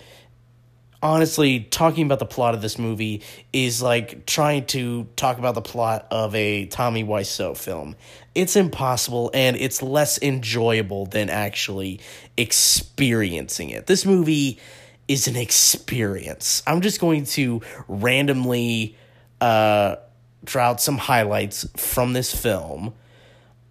honestly, 1.02 1.62
talking 1.62 2.06
about 2.06 2.20
the 2.20 2.26
plot 2.26 2.54
of 2.54 2.62
this 2.62 2.78
movie 2.78 3.22
is 3.54 3.82
like 3.82 4.26
trying 4.26 4.66
to 4.68 5.08
talk 5.16 5.38
about 5.38 5.56
the 5.56 5.62
plot 5.62 6.08
of 6.12 6.36
a 6.36 6.66
Tommy 6.66 7.04
Wiseau 7.04 7.56
film. 7.56 7.96
It's 8.36 8.56
impossible 8.56 9.32
and 9.34 9.56
it's 9.58 9.82
less 9.82 10.22
enjoyable 10.22 11.06
than 11.06 11.30
actually 11.30 12.00
experiencing 12.38 13.70
it. 13.70 13.88
This 13.88 14.06
movie 14.06 14.60
is 15.10 15.28
an 15.28 15.36
experience. 15.36 16.62
I'm 16.68 16.82
just 16.82 17.02
going 17.02 17.26
to 17.26 17.62
randomly 17.88 18.96
uh, 19.42 19.96
draw 20.46 20.70
out 20.70 20.82
some 20.82 21.00
highlights 21.00 21.68
from 21.76 22.14
this 22.14 22.34
film 22.34 22.94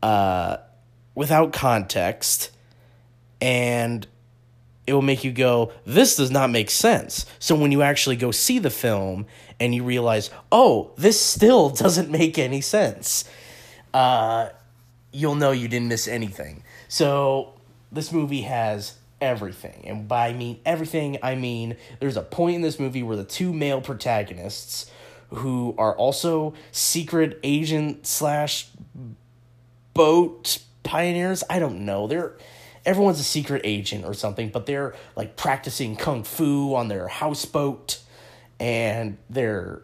uh, 0.03 0.59
without 1.15 1.53
context 1.53 2.51
and 3.41 4.07
it 4.87 4.93
will 4.95 5.03
make 5.03 5.23
you 5.23 5.31
go, 5.31 5.71
this 5.87 6.17
does 6.17 6.31
not 6.31 6.51
make 6.51 6.71
sense. 6.71 7.25
So 7.39 7.55
when 7.55 7.71
you 7.71 7.83
actually 7.83 8.17
go 8.17 8.33
see 8.33 8.59
the 8.59 8.71
film 8.71 9.27
and 9.61 9.73
you 9.75 9.85
realize, 9.85 10.31
oh, 10.51 10.91
this 10.97 11.21
still 11.21 11.69
doesn't 11.85 12.11
make 12.11 12.37
any 12.37 12.61
sense, 12.61 13.25
uh, 13.95 14.49
you'll 15.13 15.37
know 15.37 15.53
you 15.53 15.69
didn't 15.69 15.89
miss 15.89 16.09
anything. 16.09 16.65
So 16.89 17.53
this 17.93 18.13
movie 18.13 18.43
has 18.43 18.98
everything. 19.21 19.85
And 19.87 20.09
by 20.09 20.33
mean 20.33 20.61
everything, 20.65 21.19
I 21.23 21.35
mean 21.35 21.77
there's 22.01 22.17
a 22.17 22.23
point 22.23 22.57
in 22.57 22.63
this 22.63 22.79
movie 22.79 23.03
where 23.03 23.17
the 23.17 23.25
two 23.25 23.53
male 23.53 23.81
protagonists 23.81 24.91
who 25.31 25.75
are 25.77 25.95
also 25.97 26.55
secret 26.73 27.39
agent 27.43 28.07
slash 28.07 28.69
boat 29.95 30.59
pioneers, 30.83 31.45
I 31.51 31.59
don't 31.59 31.85
know. 31.85 32.07
They're 32.07 32.35
everyone's 32.87 33.21
a 33.21 33.25
secret 33.25 33.63
agent 33.65 34.05
or 34.05 34.15
something, 34.15 34.49
but 34.49 34.67
they're 34.67 34.95
like 35.17 35.37
practicing 35.37 35.97
kung 35.97 36.25
fu 36.25 36.75
on 36.75 36.89
their 36.89 37.09
houseboat, 37.09 38.01
and 38.59 39.19
they're 39.29 39.83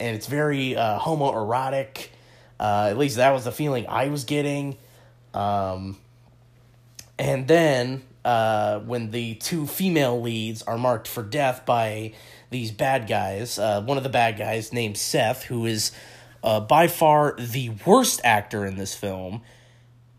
and 0.00 0.16
it's 0.16 0.26
very 0.26 0.76
uh, 0.76 0.98
homoerotic. 0.98 2.08
Uh, 2.58 2.88
at 2.90 2.98
least 2.98 3.16
that 3.16 3.32
was 3.32 3.44
the 3.44 3.52
feeling 3.52 3.86
I 3.88 4.08
was 4.08 4.24
getting. 4.24 4.76
Um, 5.34 5.98
and 7.18 7.46
then 7.46 8.02
uh, 8.26 8.80
when 8.80 9.12
the 9.12 9.36
two 9.36 9.68
female 9.68 10.20
leads 10.20 10.60
are 10.64 10.76
marked 10.76 11.06
for 11.06 11.22
death 11.22 11.64
by 11.64 12.12
these 12.50 12.72
bad 12.72 13.06
guys, 13.06 13.56
uh, 13.56 13.80
one 13.82 13.96
of 13.96 14.02
the 14.02 14.08
bad 14.08 14.36
guys 14.36 14.72
named 14.72 14.98
Seth, 14.98 15.44
who 15.44 15.64
is 15.64 15.92
uh, 16.42 16.58
by 16.58 16.88
far 16.88 17.36
the 17.38 17.70
worst 17.86 18.20
actor 18.24 18.66
in 18.66 18.76
this 18.76 18.96
film, 18.96 19.42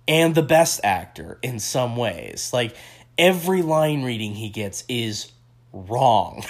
and 0.08 0.36
the 0.36 0.42
best 0.42 0.80
actor 0.86 1.38
in 1.44 1.60
some 1.60 1.98
ways. 1.98 2.52
Like 2.54 2.78
every 3.18 3.62
line 3.62 4.04
reading 4.04 4.36
he 4.36 4.48
gets 4.48 4.86
is 4.88 5.30
wrong. 5.74 6.46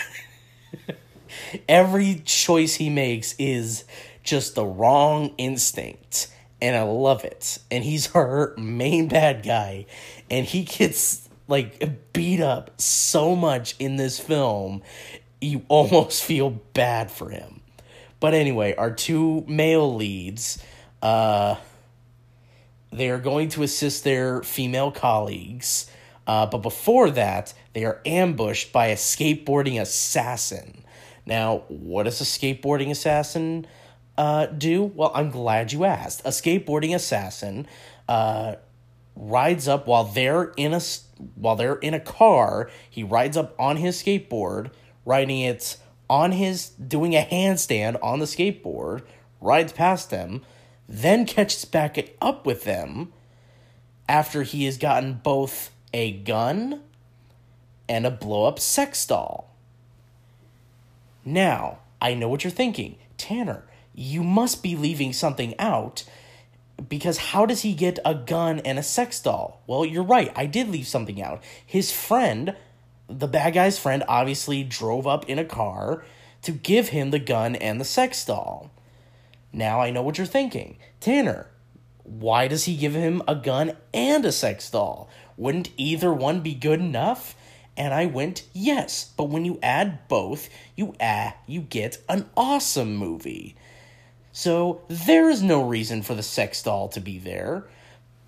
every 1.68 2.22
choice 2.24 2.76
he 2.76 2.92
makes 2.92 3.34
is 3.40 3.84
just 4.24 4.54
the 4.54 4.66
wrong 4.66 5.34
instinct. 5.40 6.28
And 6.62 6.76
I 6.76 6.84
love 6.84 7.24
it. 7.24 7.58
And 7.72 7.84
he's 7.84 8.12
our 8.16 8.54
main 8.58 9.08
bad 9.08 9.44
guy. 9.44 9.88
And 10.30 10.46
he 10.46 10.64
gets 10.64 11.27
like 11.48 12.14
beat 12.14 12.42
up 12.42 12.80
so 12.80 13.36
much 13.36 13.76
in 13.80 13.96
this 13.96 14.20
film, 14.20 14.82
you 15.42 15.64
almost 15.70 16.24
feel 16.24 16.50
bad 16.50 17.12
for 17.12 17.30
him. 17.30 17.62
But 18.20 18.34
anyway, 18.34 18.76
our 18.76 18.92
two 18.92 19.46
male 19.48 19.94
leads, 19.96 20.64
uh, 21.02 21.56
they 22.92 23.10
are 23.10 23.20
going 23.20 23.50
to 23.50 23.64
assist 23.64 24.04
their 24.04 24.42
female 24.42 24.92
colleagues. 24.92 25.90
Uh, 26.26 26.46
but 26.46 26.60
before 26.60 27.12
that, 27.12 27.54
they 27.74 27.86
are 27.86 28.02
ambushed 28.06 28.74
by 28.74 28.88
a 28.88 28.96
skateboarding 28.96 29.80
assassin. 29.80 30.84
Now, 31.26 31.64
what 31.68 32.04
does 32.04 32.22
a 32.22 32.24
skateboarding 32.24 32.90
assassin 32.90 33.68
uh, 34.18 34.48
do? 34.48 34.84
Well, 34.84 35.12
I'm 35.14 35.30
glad 35.30 35.72
you 35.72 35.86
asked. 35.86 36.22
A 36.22 36.30
skateboarding 36.30 36.96
assassin 36.96 37.68
uh, 38.10 38.56
rides 39.16 39.68
up 39.68 39.88
while 39.88 40.06
they're 40.06 40.54
in 40.58 40.74
a 40.74 40.82
while 41.36 41.56
they're 41.56 41.76
in 41.76 41.94
a 41.94 42.00
car. 42.00 42.70
He 42.90 43.04
rides 43.04 43.38
up 43.38 43.56
on 43.60 43.78
his 43.78 44.02
skateboard, 44.02 44.72
riding 45.06 45.42
it 45.42 45.78
on 46.10 46.32
his 46.32 46.70
doing 46.70 47.16
a 47.16 47.28
handstand 47.30 47.98
on 48.02 48.20
the 48.20 48.26
skateboard. 48.26 49.04
Rides 49.42 49.74
past 49.74 50.10
them 50.10 50.42
then 50.88 51.26
catches 51.26 51.66
back 51.66 51.98
up 52.22 52.46
with 52.46 52.64
them 52.64 53.12
after 54.08 54.44
he 54.44 54.66
has 54.66 54.78
gotten 54.78 55.16
both 55.16 55.72
a 55.94 56.12
gun 56.12 56.82
and 57.90 58.06
a 58.06 58.12
blow 58.12 58.46
up 58.46 58.60
sex 58.60 59.06
doll. 59.06 59.54
Now, 61.26 61.80
I 62.02 62.14
know 62.14 62.30
what 62.30 62.44
you're 62.44 62.52
thinking. 62.52 62.98
Tanner, 63.18 63.64
you 63.94 64.24
must 64.24 64.64
be 64.64 64.76
leaving 64.76 65.12
something 65.12 65.56
out 65.60 66.04
because 66.90 67.18
how 67.18 67.46
does 67.46 67.62
he 67.62 67.74
get 67.74 68.00
a 68.06 68.14
gun 68.14 68.60
and 68.60 68.78
a 68.78 68.84
sex 68.84 69.20
doll? 69.20 69.62
Well, 69.68 69.86
you're 69.86 70.04
right. 70.04 70.32
I 70.36 70.46
did 70.46 70.70
leave 70.70 70.88
something 70.88 71.22
out. 71.22 71.44
His 71.66 71.92
friend, 71.92 72.56
the 73.10 73.28
bad 73.28 73.54
guy's 73.54 73.80
friend, 73.80 74.04
obviously 74.08 74.64
drove 74.64 75.08
up 75.08 75.28
in 75.30 75.40
a 75.40 75.46
car 75.46 76.04
to 76.44 76.52
give 76.52 76.90
him 76.90 77.12
the 77.12 77.20
gun 77.20 77.56
and 77.56 77.82
the 77.82 77.86
sex 77.86 78.24
doll. 78.26 78.72
Now 79.52 79.82
I 79.82 79.90
know 79.90 80.02
what 80.02 80.18
you're 80.18 80.28
thinking. 80.28 80.78
Tanner, 81.00 81.48
why 82.04 82.48
does 82.48 82.66
he 82.66 82.78
give 82.78 82.94
him 82.94 83.22
a 83.28 83.36
gun 83.36 83.76
and 83.94 84.24
a 84.24 84.32
sex 84.32 84.70
doll? 84.70 85.10
Wouldn't 85.36 85.72
either 85.78 86.14
one 86.14 86.42
be 86.42 86.54
good 86.54 86.80
enough? 86.80 87.36
And 87.76 87.94
I 87.94 88.08
went, 88.08 88.44
yes, 88.54 89.12
but 89.16 89.26
when 89.26 89.46
you 89.46 89.60
add 89.62 90.08
both, 90.08 90.50
you 90.76 90.96
ah, 91.00 91.36
you 91.46 91.62
get 91.62 92.00
an 92.10 92.30
awesome 92.36 92.96
movie. 92.96 93.56
So 94.38 94.84
there 94.88 95.32
is 95.32 95.42
no 95.42 95.64
reason 95.64 96.04
for 96.04 96.14
the 96.14 96.22
sex 96.22 96.62
doll 96.62 96.90
to 96.90 97.00
be 97.00 97.18
there, 97.18 97.66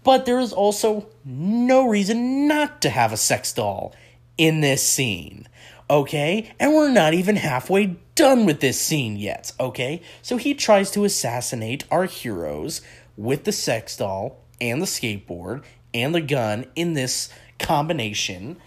but 0.03 0.25
there 0.25 0.39
is 0.39 0.51
also 0.51 1.07
no 1.23 1.87
reason 1.87 2.47
not 2.47 2.81
to 2.81 2.89
have 2.89 3.13
a 3.13 3.15
sex 3.17 3.53
doll 3.53 3.93
in 4.35 4.61
this 4.61 4.81
scene. 4.81 5.47
Okay? 5.87 6.51
And 6.59 6.73
we're 6.73 6.89
not 6.89 7.13
even 7.13 7.35
halfway 7.35 7.97
done 8.15 8.47
with 8.47 8.59
this 8.59 8.81
scene 8.81 9.17
yet, 9.17 9.51
okay? 9.59 10.01
So 10.23 10.37
he 10.37 10.55
tries 10.55 10.89
to 10.91 11.05
assassinate 11.05 11.83
our 11.91 12.05
heroes 12.05 12.81
with 13.15 13.43
the 13.43 13.51
sex 13.51 13.95
doll 13.95 14.39
and 14.59 14.81
the 14.81 14.87
skateboard 14.87 15.63
and 15.93 16.15
the 16.15 16.21
gun 16.21 16.65
in 16.75 16.95
this 16.95 17.29
combination. 17.59 18.57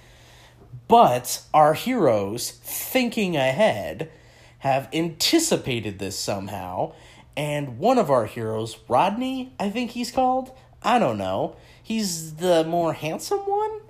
But 0.86 1.42
our 1.52 1.74
heroes, 1.74 2.52
thinking 2.62 3.36
ahead, 3.36 4.12
have 4.60 4.88
anticipated 4.92 5.98
this 5.98 6.16
somehow. 6.16 6.92
And 7.36 7.78
one 7.78 7.98
of 7.98 8.10
our 8.10 8.26
heroes, 8.26 8.78
Rodney, 8.88 9.54
I 9.58 9.70
think 9.70 9.92
he's 9.92 10.10
called. 10.10 10.52
I 10.82 10.98
don't 10.98 11.18
know. 11.18 11.56
He's 11.82 12.34
the 12.36 12.64
more 12.64 12.92
handsome 12.92 13.40
one? 13.40 13.80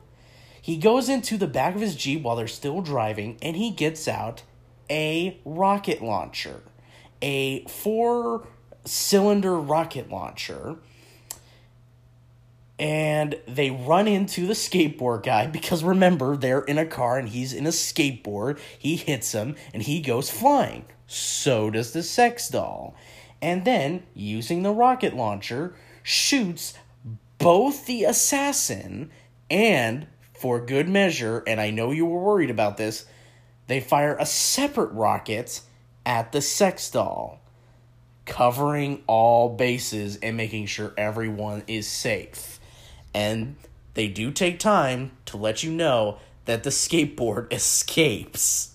He 0.61 0.77
goes 0.77 1.09
into 1.09 1.37
the 1.37 1.49
back 1.49 1.75
of 1.75 1.81
his 1.81 1.97
Jeep 1.97 2.23
while 2.23 2.37
they're 2.37 2.47
still 2.47 2.83
driving 2.83 3.37
and 3.43 3.57
he 3.57 3.71
gets 3.71 4.07
out 4.07 4.43
a 4.89 5.41
rocket 5.45 6.03
launcher, 6.03 6.61
a 7.21 7.65
four 7.65 8.47
cylinder 8.85 9.59
rocket 9.59 10.11
launcher. 10.11 10.77
And 12.79 13.37
they 13.47 13.71
run 13.71 14.09
into 14.09 14.47
the 14.47 14.55
skateboard 14.55 15.25
guy 15.25 15.47
because 15.47 15.83
remember, 15.85 16.37
they're 16.37 16.63
in 16.63 16.79
a 16.79 16.87
car 16.87 17.19
and 17.19 17.29
he's 17.29 17.53
in 17.53 17.67
a 17.67 17.71
skateboard. 17.71 18.59
He 18.79 18.97
hits 18.97 19.33
him 19.33 19.57
and 19.73 19.83
he 19.83 20.01
goes 20.01 20.31
flying. 20.31 20.85
So 21.07 21.71
does 21.71 21.93
the 21.93 22.03
sex 22.03 22.49
doll. 22.49 22.95
And 23.43 23.65
then, 23.65 24.05
using 24.15 24.63
the 24.63 24.73
rocket 24.73 25.15
launcher, 25.15 25.75
shoots 26.05 26.75
both 27.39 27.87
the 27.87 28.05
assassin 28.05 29.11
and, 29.51 30.07
for 30.33 30.65
good 30.65 30.89
measure, 30.89 31.43
and 31.45 31.61
I 31.61 31.71
know 31.71 31.91
you 31.91 32.07
were 32.07 32.21
worried 32.21 32.51
about 32.51 32.77
this, 32.77 33.05
they 33.67 33.81
fire 33.81 34.17
a 34.19 34.27
separate 34.27 34.93
rocket 34.93 35.61
at 36.07 36.31
the 36.31 36.41
sex 36.41 36.89
doll, 36.89 37.41
covering 38.27 39.03
all 39.09 39.49
bases 39.49 40.17
and 40.23 40.37
making 40.37 40.67
sure 40.67 40.95
everyone 40.97 41.65
is 41.67 41.89
safe. 41.89 42.61
And 43.13 43.57
they 43.95 44.07
do 44.07 44.31
take 44.31 44.61
time 44.61 45.13
to 45.27 45.37
let 45.37 45.65
you 45.65 45.73
know 45.73 46.19
that 46.45 46.63
the 46.63 46.71
skateboard 46.71 47.53
escapes 47.53 48.72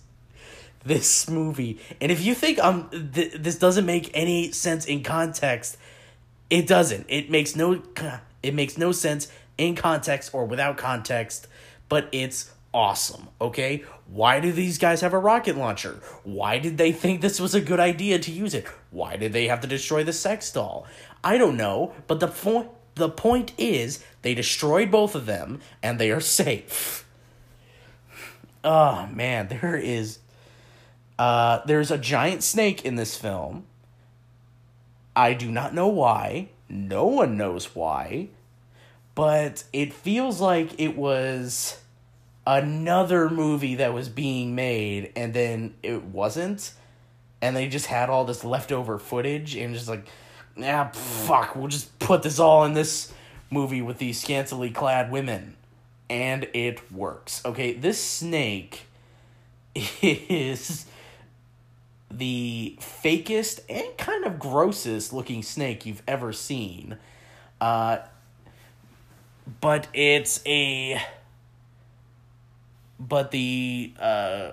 this 0.84 1.30
movie. 1.30 1.80
And 2.00 2.12
if 2.12 2.24
you 2.24 2.34
think 2.34 2.60
um 2.60 2.90
th- 3.14 3.34
this 3.34 3.58
doesn't 3.58 3.86
make 3.86 4.12
any 4.14 4.52
sense 4.52 4.86
in 4.86 5.04
context, 5.04 5.78
it 6.50 6.68
doesn't. 6.68 7.06
It 7.10 7.30
makes 7.30 7.56
no 7.56 7.82
it 8.44 8.54
makes 8.54 8.78
no 8.78 8.92
sense 8.92 9.28
in 9.58 9.76
context 9.76 10.34
or 10.34 10.46
without 10.46 10.78
context, 10.78 11.48
but 11.90 12.08
it's 12.12 12.52
awesome, 12.74 13.28
okay? 13.42 13.84
Why 14.08 14.40
do 14.40 14.52
these 14.52 14.78
guys 14.78 15.02
have 15.02 15.14
a 15.14 15.20
rocket 15.20 15.58
launcher? 15.58 16.00
Why 16.24 16.60
did 16.60 16.78
they 16.78 16.92
think 16.92 17.22
this 17.22 17.40
was 17.40 17.56
a 17.56 17.62
good 17.62 17.80
idea 17.80 18.20
to 18.20 18.32
use 18.32 18.54
it? 18.54 18.66
Why 18.92 19.18
did 19.18 19.34
they 19.34 19.48
have 19.48 19.62
to 19.62 19.68
destroy 19.68 20.04
the 20.04 20.14
sex 20.14 20.52
doll? 20.52 20.86
I 21.24 21.38
don't 21.38 21.58
know, 21.58 21.94
but 22.08 22.20
the 22.20 22.28
point 22.28 22.70
the 22.96 23.10
point 23.10 23.52
is 23.58 24.04
they 24.22 24.34
destroyed 24.34 24.90
both 24.90 25.14
of 25.16 25.26
them 25.26 25.60
and 25.84 26.00
they 26.00 26.12
are 26.12 26.22
safe. 26.22 27.04
Oh 28.64 29.08
man, 29.14 29.48
there 29.48 29.78
is 29.78 30.20
uh 31.20 31.62
there's 31.66 31.92
a 31.92 31.98
giant 31.98 32.44
snake 32.44 32.86
in 32.86 32.96
this 32.96 33.18
film. 33.18 33.66
I 35.16 35.34
do 35.34 35.52
not 35.52 35.74
know 35.74 35.88
why. 35.88 36.50
No 36.70 37.06
one 37.06 37.38
knows 37.38 37.76
why. 37.76 38.30
But 39.16 39.64
it 39.74 39.94
feels 39.94 40.40
like 40.40 40.80
it 40.80 40.96
was 40.96 41.80
another 42.48 43.30
movie 43.30 43.76
that 43.76 43.94
was 43.94 44.08
being 44.08 44.56
made 44.56 45.12
and 45.18 45.34
then 45.34 45.74
it 45.84 46.02
wasn't 46.02 46.72
and 47.42 47.56
they 47.58 47.68
just 47.68 47.88
had 47.88 48.10
all 48.10 48.24
this 48.24 48.46
leftover 48.46 48.98
footage 48.98 49.54
and 49.54 49.74
just 49.74 49.90
like 49.90 50.08
yeah 50.56 50.90
fuck 50.92 51.58
we'll 51.58 51.68
just 51.68 52.00
put 52.00 52.24
this 52.24 52.40
all 52.40 52.64
in 52.64 52.74
this 52.74 53.14
movie 53.50 53.82
with 53.82 53.98
these 53.98 54.22
scantily 54.22 54.70
clad 54.70 55.12
women 55.12 55.58
and 56.10 56.48
it 56.54 56.90
works 56.90 57.44
okay 57.46 57.74
this 57.74 58.02
snake 58.02 58.86
is 59.76 60.86
the 62.10 62.78
fakest 62.80 63.60
and 63.70 63.98
kind 63.98 64.26
of 64.26 64.40
grossest 64.40 65.14
looking 65.14 65.44
snake 65.44 65.86
you've 65.86 66.04
ever 66.08 66.32
seen. 66.32 66.98
Uh 67.60 68.00
but 69.62 69.88
it's 69.94 70.42
a 70.46 71.02
but 73.00 73.32
the 73.32 73.94
uh 74.00 74.52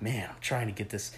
man 0.00 0.28
i'm 0.30 0.36
trying 0.40 0.66
to 0.66 0.72
get 0.72 0.90
this 0.90 1.12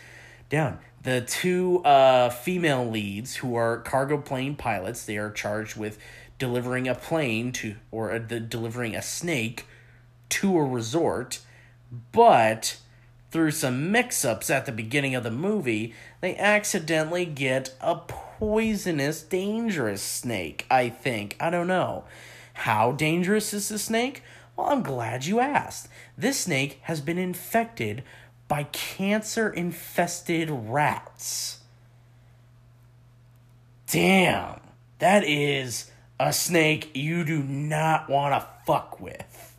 down. 0.49 0.79
The 1.03 1.23
two 1.23 1.79
uh 1.85 2.31
female 2.31 2.89
leads 2.89 3.37
who 3.37 3.55
are 3.55 3.79
cargo 3.79 4.19
plane 4.19 4.57
pilots 4.57 5.05
they 5.05 5.17
are 5.17 5.31
charged 5.31 5.77
with 5.77 5.99
delivering 6.39 6.89
a 6.89 6.95
plane 6.95 7.53
to 7.53 7.77
or 7.91 8.13
uh, 8.13 8.19
the, 8.19 8.41
delivering 8.41 8.97
a 8.97 9.03
snake 9.03 9.67
to 10.29 10.57
a 10.57 10.65
resort 10.65 11.41
but 12.11 12.79
through 13.33 13.51
some 13.51 13.91
mix-ups 13.91 14.51
at 14.51 14.67
the 14.67 14.73
beginning 14.73 15.15
of 15.15 15.25
the 15.25 15.31
movie 15.31 15.93
they 16.21 16.37
accidentally 16.37 17.25
get 17.25 17.75
a 17.81 17.97
poisonous 17.97 19.23
dangerous 19.23 20.03
snake 20.03 20.65
i 20.71 20.89
think 20.89 21.35
i 21.41 21.51
don't 21.51 21.67
know 21.67 22.05
how 22.55 22.93
dangerous 22.93 23.53
is 23.53 23.69
the 23.69 23.79
snake 23.79 24.23
well, 24.57 24.69
I'm 24.69 24.83
glad 24.83 25.25
you 25.25 25.41
asked. 25.41 25.89
This 26.17 26.41
snake 26.41 26.79
has 26.83 27.01
been 27.01 27.19
infected 27.19 28.03
by 28.49 28.65
cancer 28.65 29.49
infested 29.51 30.51
rats. 30.51 31.61
Damn, 33.87 34.61
that 34.99 35.25
is 35.25 35.91
a 36.21 36.33
snake 36.33 36.91
you 36.95 37.25
do 37.25 37.43
not 37.43 38.09
want 38.09 38.35
to 38.35 38.47
fuck 38.67 39.01
with. 39.01 39.57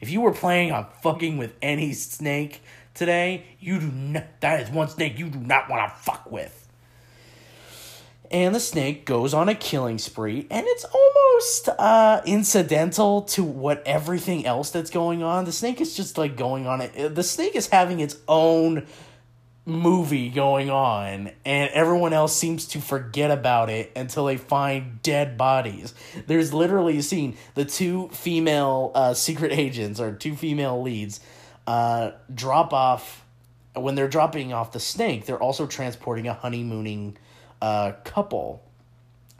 If 0.00 0.10
you 0.10 0.20
were 0.20 0.32
planning 0.32 0.72
on 0.72 0.86
fucking 1.00 1.36
with 1.36 1.54
any 1.62 1.92
snake 1.92 2.62
today, 2.94 3.44
you 3.60 3.80
do 3.80 3.90
not, 3.90 4.40
that 4.40 4.60
is 4.60 4.70
one 4.70 4.88
snake 4.88 5.18
you 5.18 5.28
do 5.28 5.38
not 5.38 5.68
want 5.68 5.90
to 5.90 5.98
fuck 5.98 6.30
with. 6.30 6.58
And 8.30 8.54
the 8.54 8.60
snake 8.60 9.04
goes 9.04 9.34
on 9.34 9.50
a 9.50 9.54
killing 9.54 9.98
spree 9.98 10.46
and 10.50 10.66
it's 10.66 10.84
almost 10.86 11.68
uh 11.78 12.22
incidental 12.24 13.22
to 13.22 13.44
what 13.44 13.82
everything 13.86 14.46
else 14.46 14.70
that's 14.70 14.90
going 14.90 15.22
on. 15.22 15.44
The 15.44 15.52
snake 15.52 15.82
is 15.82 15.94
just 15.94 16.16
like 16.16 16.34
going 16.34 16.66
on 16.66 16.80
it 16.80 17.14
the 17.14 17.22
snake 17.22 17.54
is 17.54 17.68
having 17.68 18.00
its 18.00 18.16
own 18.26 18.86
movie 19.64 20.28
going 20.28 20.70
on 20.70 21.30
and 21.44 21.70
everyone 21.70 22.12
else 22.12 22.34
seems 22.34 22.66
to 22.66 22.80
forget 22.80 23.30
about 23.30 23.70
it 23.70 23.92
until 23.94 24.24
they 24.24 24.36
find 24.36 25.00
dead 25.02 25.38
bodies. 25.38 25.94
There's 26.26 26.52
literally 26.52 26.98
a 26.98 27.02
scene 27.02 27.36
the 27.54 27.64
two 27.66 28.08
female 28.08 28.92
uh, 28.94 29.14
secret 29.14 29.52
agents 29.52 30.00
or 30.00 30.12
two 30.12 30.34
female 30.34 30.82
leads 30.82 31.20
uh, 31.66 32.12
drop 32.34 32.72
off 32.72 33.24
when 33.74 33.94
they're 33.94 34.08
dropping 34.08 34.52
off 34.52 34.72
the 34.72 34.80
snake 34.80 35.26
they're 35.26 35.42
also 35.42 35.66
transporting 35.66 36.26
a 36.26 36.34
honeymooning 36.34 37.16
uh, 37.62 37.92
couple 38.04 38.62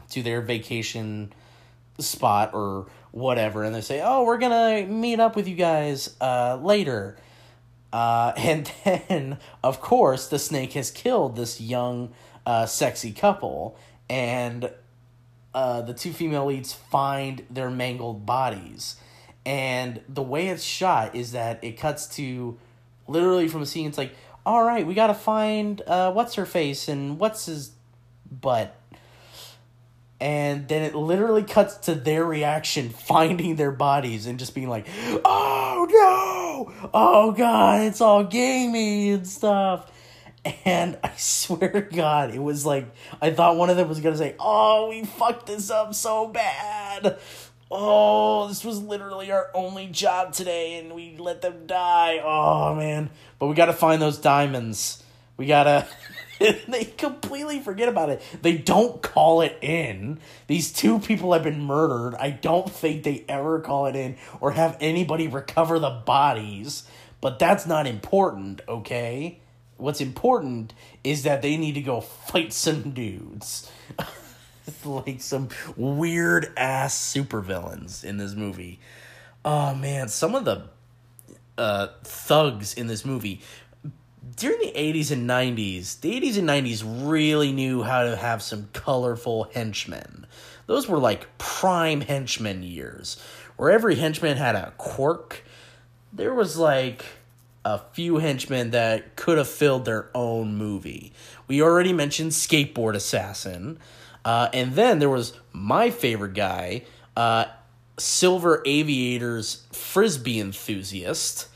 to 0.09 0.23
their 0.23 0.41
vacation 0.41 1.33
spot 1.99 2.51
or 2.55 2.87
whatever, 3.11 3.63
and 3.65 3.75
they 3.75 3.81
say, 3.81 4.01
"Oh, 4.03 4.25
we're 4.25 4.39
gonna 4.39 4.87
meet 4.87 5.21
up 5.21 5.37
with 5.37 5.49
you 5.49 5.57
guys 5.57 6.15
uh, 6.21 6.59
later." 6.63 7.17
Uh, 7.93 8.33
and 8.37 8.71
then, 8.85 9.39
of 9.63 9.81
course, 9.81 10.29
the 10.29 10.39
snake 10.39 10.73
has 10.75 10.91
killed 10.91 11.37
this 11.37 11.61
young, 11.61 12.13
uh, 12.47 12.67
sexy 12.67 13.13
couple, 13.13 13.77
and 14.09 14.71
uh, 15.55 15.83
the 15.83 15.95
two 15.95 16.13
female 16.13 16.47
leads 16.47 16.73
find 16.73 17.45
their 17.51 17.71
mangled 17.71 18.25
bodies. 18.25 18.97
And 19.45 20.01
the 20.09 20.23
way 20.23 20.49
it's 20.49 20.63
shot 20.63 21.15
is 21.15 21.33
that 21.33 21.63
it 21.63 21.73
cuts 21.77 22.07
to 22.17 22.59
literally 23.09 23.49
from 23.49 23.63
a 23.63 23.67
scene. 23.67 23.89
It's 23.89 23.99
like, 23.99 24.15
all 24.45 24.65
right, 24.65 24.87
we 24.87 24.95
gotta 24.95 25.15
find 25.15 25.81
uh, 25.87 26.13
what's 26.13 26.35
her 26.35 26.47
face 26.47 26.89
and 26.89 27.19
what's 27.19 27.47
his 27.47 27.73
butt. 28.31 28.77
And 30.21 30.69
then 30.69 30.83
it 30.83 30.95
literally 30.95 31.43
cuts 31.43 31.77
to 31.87 31.95
their 31.95 32.25
reaction 32.25 32.89
finding 32.91 33.57
their 33.57 33.73
bodies 33.73 34.27
and 34.27 34.39
just 34.39 34.55
being 34.55 34.69
like 34.69 34.87
oh 35.25 35.87
no! 35.91 36.91
Oh 36.95 37.33
god 37.33 37.83
it's 37.83 38.01
all 38.01 38.25
gamey 38.25 39.11
and 39.11 39.27
stuff. 39.27 39.91
And 40.65 40.99
i 41.05 41.13
swear 41.17 41.71
to 41.71 41.81
god 41.83 42.35
it 42.35 42.43
was 42.43 42.67
like 42.67 42.87
i 43.21 43.31
thought 43.31 43.57
one 43.57 43.71
of 43.71 43.77
them 43.77 43.89
was 43.89 44.01
gonna 44.01 44.17
say 44.17 44.35
oh 44.41 44.89
we 44.91 45.05
fucked 45.05 45.47
this 45.47 45.71
up 45.71 45.95
so 45.95 46.29
bad 46.29 47.17
oh 47.73 48.47
this 48.49 48.65
was 48.65 48.83
literally 48.83 49.33
our 49.33 49.49
only 49.55 49.87
job 49.87 50.33
today 50.33 50.79
and 50.79 50.93
we 50.93 51.17
let 51.17 51.41
them 51.43 51.67
die 51.67 52.21
oh 52.23 52.75
man 52.75 53.11
but 53.39 53.47
we 53.47 53.55
gotta 53.55 53.73
find 53.73 54.01
those 54.01 54.19
diamonds 54.19 55.03
we 55.37 55.47
gotta 55.47 55.87
they 56.69 56.85
completely 56.85 57.61
forget 57.61 57.89
about 57.89 58.11
it. 58.11 58.23
They 58.43 58.57
don't 58.57 59.03
call 59.03 59.43
it 59.43 59.59
in. 59.61 60.19
These 60.47 60.73
two 60.73 60.99
people 60.99 61.33
have 61.33 61.43
been 61.43 61.63
murdered. 61.63 62.17
I 62.17 62.31
don't 62.31 62.71
think 62.71 63.03
they 63.03 63.25
ever 63.29 63.61
call 63.61 63.87
it 63.87 63.97
in 63.97 64.17
or 64.41 64.53
have 64.53 64.77
anybody 64.81 65.29
recover 65.29 65.79
the 65.79 65.91
bodies. 65.91 66.85
But 67.21 67.39
that's 67.39 67.67
not 67.67 67.87
important, 67.87 68.63
okay? 68.67 69.41
What's 69.77 70.01
important 70.01 70.75
is 71.05 71.23
that 71.23 71.43
they 71.43 71.57
need 71.57 71.75
to 71.75 71.83
go 71.83 72.01
fight 72.01 72.53
some 72.53 72.91
dudes. 72.91 73.71
like 74.85 75.21
some 75.21 75.49
weird 75.77 76.53
ass 76.57 76.95
supervillains 76.95 78.05
in 78.05 78.17
this 78.17 78.35
movie. 78.35 78.79
Oh 79.45 79.75
man, 79.75 80.09
some 80.09 80.35
of 80.35 80.45
the 80.45 80.65
uh, 81.59 81.89
thugs 82.05 82.75
in 82.75 82.87
this 82.87 83.05
movie 83.05 83.41
during 84.37 84.59
the 84.61 84.73
80s 84.73 85.11
and 85.11 85.29
90s, 85.29 86.01
the 86.01 86.21
80s 86.21 86.39
and 86.39 86.49
90s 86.49 87.09
really 87.09 87.53
knew 87.53 87.83
how 87.83 88.05
to 88.05 88.17
have 88.17 88.43
some 88.43 88.69
colorful 88.73 89.45
henchmen. 89.53 90.27
Those 90.67 90.89
were 90.89 90.99
like 90.99 91.39
prime 91.39 92.01
henchmen 92.01 92.63
years, 92.63 93.23
where 93.57 93.71
every 93.71 93.97
henchman 93.97 94.37
had 94.37 94.55
a 94.55 94.73
quirk. 94.79 95.45
There 96.13 96.35
was 96.35 96.57
like 96.57 97.05
a 97.65 97.79
few 97.93 98.19
henchmen 98.19 98.71
that 98.71 99.17
could 99.17 99.39
have 99.39 99.49
filled 99.49 99.85
their 99.85 100.11
own 100.15 100.57
movie. 100.57 101.13
We 101.47 101.63
already 101.63 101.93
mentioned 101.93 102.33
Skateboard 102.33 102.95
Assassin. 102.95 103.79
Uh, 104.25 104.49
and 104.53 104.75
then 104.75 104.99
there 104.99 105.11
was 105.11 105.33
my 105.53 105.91
favorite 105.91 106.35
guy, 106.35 106.83
uh, 107.17 107.47
Silver 107.99 108.63
Aviator's 108.65 109.67
Frisbee 109.73 110.41
Enthusiast. 110.41 111.49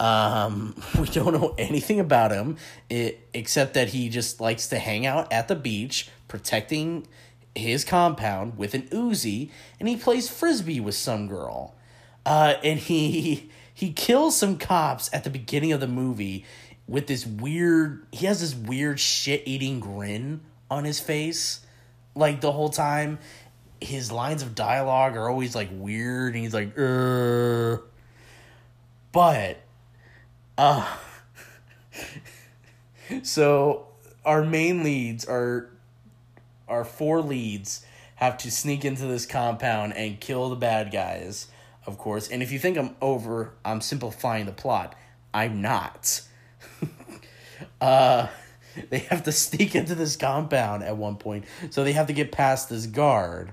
Um, 0.00 0.74
we 0.98 1.06
don't 1.06 1.32
know 1.32 1.54
anything 1.58 2.00
about 2.00 2.32
him 2.32 2.56
it, 2.90 3.28
except 3.34 3.74
that 3.74 3.88
he 3.88 4.08
just 4.08 4.40
likes 4.40 4.68
to 4.68 4.78
hang 4.78 5.06
out 5.06 5.32
at 5.32 5.48
the 5.48 5.54
beach, 5.54 6.08
protecting 6.28 7.06
his 7.54 7.84
compound 7.84 8.56
with 8.56 8.74
an 8.74 8.82
Uzi, 8.88 9.50
and 9.78 9.88
he 9.88 9.96
plays 9.96 10.28
frisbee 10.28 10.80
with 10.80 10.94
some 10.94 11.28
girl. 11.28 11.74
Uh, 12.24 12.54
and 12.62 12.78
he 12.78 13.50
he 13.74 13.92
kills 13.92 14.36
some 14.36 14.58
cops 14.58 15.10
at 15.12 15.24
the 15.24 15.30
beginning 15.30 15.72
of 15.72 15.80
the 15.80 15.88
movie 15.88 16.44
with 16.86 17.06
this 17.06 17.26
weird. 17.26 18.06
He 18.12 18.26
has 18.26 18.40
this 18.40 18.54
weird 18.54 19.00
shit 19.00 19.42
eating 19.46 19.80
grin 19.80 20.40
on 20.70 20.84
his 20.84 21.00
face, 21.00 21.60
like 22.14 22.40
the 22.40 22.52
whole 22.52 22.68
time, 22.68 23.18
his 23.80 24.12
lines 24.12 24.42
of 24.42 24.54
dialogue 24.54 25.16
are 25.16 25.28
always 25.28 25.54
like 25.54 25.68
weird 25.72 26.34
and 26.34 26.44
he's 26.44 26.54
like 26.54 26.78
uh 26.78 27.78
but 29.10 29.58
uh 30.56 30.96
so 33.22 33.88
our 34.24 34.44
main 34.44 34.84
leads 34.84 35.24
are 35.24 35.68
our 36.68 36.84
four 36.84 37.20
leads 37.20 37.84
have 38.22 38.38
to 38.38 38.50
sneak 38.50 38.84
into 38.84 39.04
this 39.06 39.26
compound 39.26 39.94
and 39.96 40.20
kill 40.20 40.48
the 40.48 40.54
bad 40.54 40.92
guys, 40.92 41.48
of 41.86 41.98
course. 41.98 42.28
And 42.28 42.40
if 42.40 42.52
you 42.52 42.58
think 42.60 42.78
I'm 42.78 42.94
over, 43.02 43.52
I'm 43.64 43.80
simplifying 43.80 44.46
the 44.46 44.52
plot. 44.52 44.94
I'm 45.34 45.60
not. 45.60 46.22
uh 47.80 48.28
they 48.90 49.00
have 49.00 49.22
to 49.24 49.32
sneak 49.32 49.74
into 49.74 49.94
this 49.94 50.16
compound 50.16 50.82
at 50.82 50.96
one 50.96 51.16
point. 51.16 51.44
So 51.70 51.84
they 51.84 51.92
have 51.92 52.06
to 52.06 52.12
get 52.12 52.32
past 52.32 52.68
this 52.68 52.86
guard, 52.86 53.52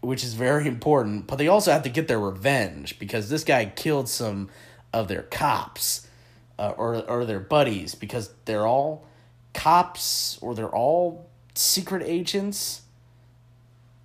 which 0.00 0.24
is 0.24 0.34
very 0.34 0.66
important. 0.66 1.26
But 1.26 1.36
they 1.36 1.48
also 1.48 1.72
have 1.72 1.82
to 1.82 1.88
get 1.88 2.08
their 2.08 2.20
revenge 2.20 2.98
because 2.98 3.28
this 3.28 3.44
guy 3.44 3.66
killed 3.66 4.08
some 4.08 4.48
of 4.92 5.08
their 5.08 5.22
cops 5.22 6.06
uh, 6.58 6.70
or, 6.76 6.96
or 7.08 7.24
their 7.24 7.40
buddies 7.40 7.94
because 7.94 8.30
they're 8.44 8.66
all 8.66 9.06
cops 9.54 10.38
or 10.40 10.54
they're 10.54 10.74
all 10.74 11.28
secret 11.54 12.02
agents 12.04 12.82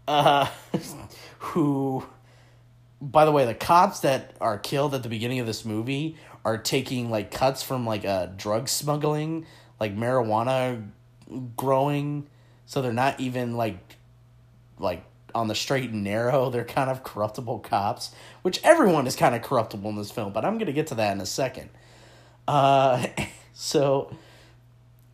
uh, 0.08 0.48
who 1.40 2.06
by 3.02 3.26
the 3.26 3.32
way 3.32 3.46
the 3.46 3.54
cops 3.54 4.00
that 4.00 4.34
are 4.40 4.58
killed 4.58 4.96
at 4.96 5.04
the 5.04 5.10
beginning 5.10 5.40
of 5.40 5.46
this 5.46 5.66
movie 5.66 6.16
are 6.46 6.58
taking 6.58 7.10
like 7.10 7.32
cuts 7.32 7.62
from 7.62 7.86
like 7.86 8.04
a 8.04 8.34
drug 8.38 8.68
smuggling 8.68 9.46
like 9.80 9.96
marijuana 9.96 10.90
growing 11.56 12.28
so 12.66 12.82
they're 12.82 12.94
not 12.94 13.20
even 13.20 13.56
like 13.56 13.98
like 14.80 15.04
on 15.36 15.48
the 15.48 15.56
straight 15.56 15.90
and 15.90 16.04
narrow. 16.04 16.50
They're 16.52 16.64
kind 16.64 16.90
of 16.90 17.04
corruptible 17.04 17.60
cops 17.60 18.12
which 18.42 18.60
everyone 18.64 19.08
is 19.08 19.16
kind 19.16 19.36
of 19.36 19.42
corruptible 19.42 19.90
in 19.90 19.96
this 19.96 20.12
film 20.12 20.34
but 20.34 20.46
i'm 20.46 20.56
going 20.56 20.68
to 20.68 20.74
get 20.74 20.88
to 20.88 20.96
that 20.96 21.14
in 21.14 21.22
a 21.22 21.26
second. 21.26 21.70
Uh 22.48 23.08
so 23.54 24.16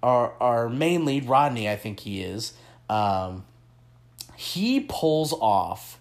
our 0.02 0.34
our 0.42 0.70
main 0.70 1.04
lead 1.04 1.26
rodney 1.26 1.70
i 1.70 1.76
think 1.76 2.00
he 2.00 2.22
is 2.22 2.54
um 2.90 3.44
he 4.36 4.80
pulls 4.80 5.34
off 5.34 6.00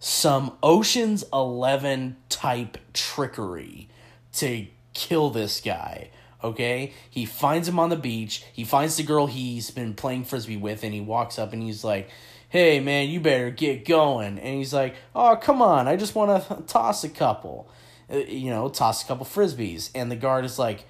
some 0.00 0.56
oceans 0.64 1.22
11 1.32 2.16
type 2.28 2.76
trickery 2.92 3.88
to 4.32 4.66
kill 4.94 5.30
this 5.30 5.60
guy 5.60 6.10
Okay, 6.42 6.92
he 7.08 7.24
finds 7.24 7.68
him 7.68 7.78
on 7.78 7.88
the 7.88 7.96
beach. 7.96 8.44
He 8.52 8.64
finds 8.64 8.96
the 8.96 9.02
girl 9.04 9.26
he's 9.26 9.70
been 9.70 9.94
playing 9.94 10.24
frisbee 10.24 10.56
with, 10.56 10.82
and 10.82 10.92
he 10.92 11.00
walks 11.00 11.38
up 11.38 11.52
and 11.52 11.62
he's 11.62 11.84
like, 11.84 12.08
"Hey, 12.48 12.80
man, 12.80 13.08
you 13.08 13.20
better 13.20 13.50
get 13.50 13.84
going." 13.84 14.38
And 14.38 14.56
he's 14.56 14.74
like, 14.74 14.96
"Oh, 15.14 15.36
come 15.36 15.62
on, 15.62 15.86
I 15.86 15.96
just 15.96 16.14
want 16.14 16.48
to 16.48 16.62
toss 16.66 17.04
a 17.04 17.08
couple, 17.08 17.70
uh, 18.12 18.16
you 18.16 18.50
know, 18.50 18.68
toss 18.68 19.04
a 19.04 19.06
couple 19.06 19.24
frisbees." 19.24 19.90
And 19.94 20.10
the 20.10 20.16
guard 20.16 20.44
is 20.44 20.58
like, 20.58 20.84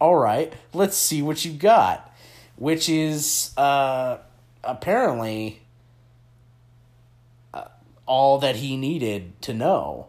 "All 0.00 0.16
right, 0.16 0.52
let's 0.72 0.96
see 0.96 1.22
what 1.22 1.44
you 1.44 1.52
got," 1.52 2.12
which 2.56 2.88
is 2.88 3.52
uh, 3.56 4.18
apparently 4.64 5.62
uh, 7.54 7.68
all 8.04 8.38
that 8.40 8.56
he 8.56 8.76
needed 8.76 9.40
to 9.42 9.54
know. 9.54 10.08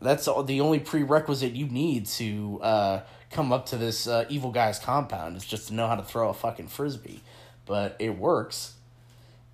That's 0.00 0.26
the 0.26 0.60
only 0.60 0.78
prerequisite 0.78 1.52
you 1.52 1.66
need 1.66 2.06
to 2.06 2.60
uh, 2.62 3.00
come 3.30 3.52
up 3.52 3.66
to 3.66 3.76
this 3.76 4.06
uh, 4.06 4.24
evil 4.28 4.50
guy's 4.50 4.78
compound 4.78 5.36
is 5.36 5.44
just 5.44 5.68
to 5.68 5.74
know 5.74 5.86
how 5.86 5.96
to 5.96 6.02
throw 6.02 6.28
a 6.28 6.34
fucking 6.34 6.68
frisbee. 6.68 7.22
But 7.64 7.96
it 7.98 8.18
works. 8.18 8.74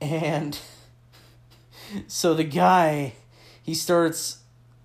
And 0.01 0.59
so 2.07 2.35
the 2.35 2.45
guy, 2.45 3.15
he 3.63 3.75
starts 3.75 4.39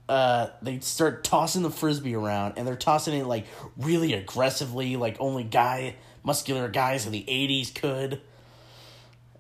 uh, 0.10 0.48
they 0.62 0.80
start 0.80 1.24
tossing 1.24 1.64
the 1.64 1.70
frisbee 1.70 2.16
around 2.16 2.54
and 2.56 2.66
they're 2.66 2.76
tossing 2.76 3.20
it 3.20 3.26
like 3.26 3.46
really 3.76 4.14
aggressively, 4.14 4.96
like 4.96 5.18
only 5.20 5.44
guy 5.44 5.96
muscular 6.24 6.70
guys 6.70 7.06
in 7.06 7.12
the 7.12 7.26
80s 7.28 7.76
could. 7.76 8.22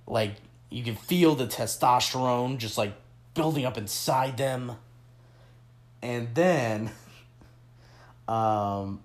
Like 0.05 0.35
you 0.69 0.83
can 0.83 0.95
feel 0.95 1.35
the 1.35 1.47
testosterone 1.47 2.57
just 2.57 2.77
like 2.77 2.93
building 3.33 3.65
up 3.65 3.77
inside 3.77 4.37
them. 4.37 4.73
And 6.01 6.35
then 6.35 6.91
um 8.27 8.99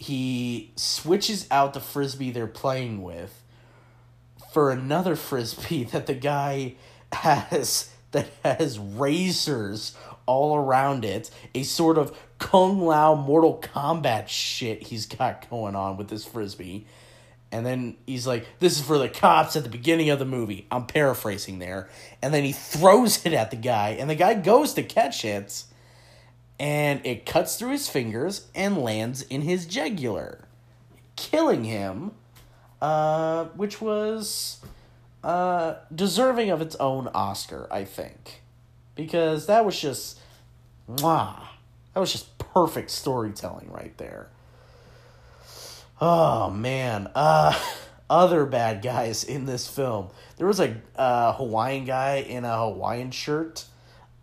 he 0.00 0.72
switches 0.76 1.46
out 1.50 1.74
the 1.74 1.80
frisbee 1.80 2.30
they're 2.30 2.46
playing 2.46 3.02
with 3.02 3.42
for 4.50 4.70
another 4.70 5.14
frisbee 5.14 5.84
that 5.92 6.06
the 6.06 6.14
guy 6.14 6.74
has 7.12 7.90
that 8.12 8.30
has 8.42 8.78
razors 8.78 9.94
all 10.24 10.56
around 10.56 11.04
it. 11.04 11.30
A 11.54 11.64
sort 11.64 11.98
of 11.98 12.18
Kung 12.38 12.80
Lao 12.80 13.14
Mortal 13.14 13.60
Kombat 13.60 14.28
shit 14.28 14.84
he's 14.84 15.04
got 15.04 15.48
going 15.50 15.76
on 15.76 15.98
with 15.98 16.08
this 16.08 16.24
frisbee. 16.24 16.86
And 17.52 17.66
then 17.66 17.98
he's 18.06 18.26
like, 18.26 18.46
This 18.58 18.78
is 18.78 18.86
for 18.86 18.96
the 18.96 19.08
cops 19.08 19.54
at 19.54 19.64
the 19.64 19.68
beginning 19.68 20.08
of 20.08 20.18
the 20.18 20.24
movie. 20.24 20.66
I'm 20.70 20.86
paraphrasing 20.86 21.58
there. 21.58 21.90
And 22.22 22.32
then 22.32 22.44
he 22.44 22.52
throws 22.52 23.26
it 23.26 23.34
at 23.34 23.50
the 23.50 23.56
guy, 23.56 23.90
and 23.90 24.08
the 24.08 24.14
guy 24.14 24.32
goes 24.32 24.72
to 24.74 24.82
catch 24.82 25.26
it 25.26 25.64
and 26.60 27.00
it 27.04 27.24
cuts 27.24 27.56
through 27.56 27.70
his 27.70 27.88
fingers 27.88 28.46
and 28.54 28.76
lands 28.76 29.22
in 29.22 29.40
his 29.40 29.64
jugular, 29.64 30.44
killing 31.16 31.64
him, 31.64 32.12
uh, 32.82 33.46
which 33.56 33.80
was 33.80 34.60
uh, 35.24 35.76
deserving 35.92 36.50
of 36.50 36.60
its 36.60 36.76
own 36.76 37.08
Oscar, 37.14 37.66
I 37.70 37.84
think, 37.84 38.42
because 38.94 39.46
that 39.46 39.64
was 39.64 39.80
just, 39.80 40.20
mwah, 40.86 41.40
that 41.94 42.00
was 42.00 42.12
just 42.12 42.36
perfect 42.38 42.90
storytelling 42.90 43.72
right 43.72 43.96
there. 43.96 44.28
Oh 45.98 46.50
man, 46.50 47.10
uh, 47.14 47.58
other 48.10 48.44
bad 48.44 48.82
guys 48.82 49.24
in 49.24 49.46
this 49.46 49.66
film. 49.66 50.08
There 50.36 50.46
was 50.46 50.60
a 50.60 50.76
uh, 50.94 51.32
Hawaiian 51.32 51.86
guy 51.86 52.16
in 52.16 52.44
a 52.44 52.58
Hawaiian 52.58 53.12
shirt 53.12 53.64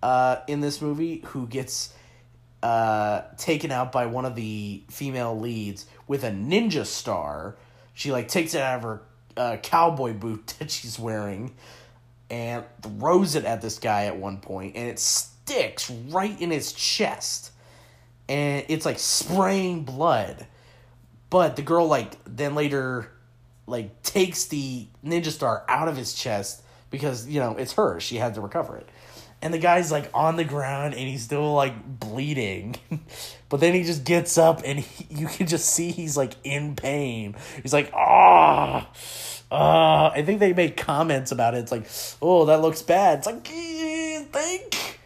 uh, 0.04 0.38
in 0.48 0.60
this 0.62 0.84
movie 0.84 1.24
who 1.26 1.48
gets 1.48 1.94
uh, 2.68 3.24
taken 3.38 3.72
out 3.72 3.94
by 3.94 4.08
one 4.08 4.26
of 4.26 4.36
the 4.36 4.84
female 4.90 5.40
leads 5.40 5.86
with 6.06 6.26
a 6.26 6.32
ninja 6.32 6.86
star. 6.86 7.56
She 7.94 8.12
like 8.12 8.28
takes 8.28 8.54
it 8.56 8.62
out 8.62 8.76
of 8.76 8.84
her 8.84 9.02
uh, 9.38 9.58
cowboy 9.64 10.12
boot 10.12 10.54
that 10.60 10.70
she's 10.70 11.00
wearing 11.00 11.56
and 12.30 12.66
throws 12.82 13.36
it 13.36 13.46
at 13.46 13.62
this 13.62 13.80
guy 13.80 14.04
at 14.04 14.18
one 14.18 14.42
point, 14.42 14.76
and 14.76 14.90
it 14.90 15.00
sticks 15.00 15.90
right 15.90 16.38
in 16.42 16.52
his 16.52 16.74
chest, 16.74 17.52
and 18.28 18.66
it's 18.68 18.86
like 18.86 19.00
spraying 19.00 19.84
blood. 19.84 20.46
But 21.30 21.56
the 21.56 21.62
girl 21.62 21.88
like 21.88 22.18
then 22.26 22.54
later 22.54 23.14
like 23.66 24.04
takes 24.04 24.48
the 24.48 24.88
ninja 25.06 25.32
star 25.32 25.64
out 25.70 25.88
of 25.88 25.96
his 25.96 26.14
chest 26.14 26.64
because 26.90 27.30
you 27.30 27.40
know 27.40 27.56
it's 27.56 27.72
hers. 27.72 28.04
She 28.04 28.18
had 28.18 28.34
to 28.34 28.42
recover 28.42 28.76
it 28.76 28.90
and 29.42 29.54
the 29.54 29.60
guy's 29.60 29.92
like 29.92 30.10
on 30.14 30.36
the 30.36 30.44
ground 30.44 30.94
and 30.94 31.04
he's 31.08 31.24
still 31.24 31.54
like 31.54 32.00
bleeding. 32.00 32.76
But 33.50 33.62
then 33.62 33.74
he 33.74 33.84
just 33.84 34.04
gets 34.04 34.38
up 34.38 34.64
and 34.66 34.80
he, 34.80 35.08
you 35.22 35.28
can 35.28 35.48
just 35.48 35.70
see 35.70 35.92
he's 35.92 36.18
like 36.18 36.34
in 36.44 36.76
pain. 36.76 37.34
He's 37.64 37.72
like 37.72 37.90
ah 37.94 38.92
ah. 39.50 40.12
I 40.12 40.22
think 40.22 40.42
they 40.42 40.52
made 40.52 40.76
comments 40.76 41.32
about 41.32 41.56
it. 41.56 41.60
It's 41.60 41.72
like 41.72 41.88
oh 42.22 42.44
that 42.44 42.60
looks 42.60 42.82
bad. 42.82 43.20
It's 43.20 43.28
like 43.28 43.48
think 43.48 45.00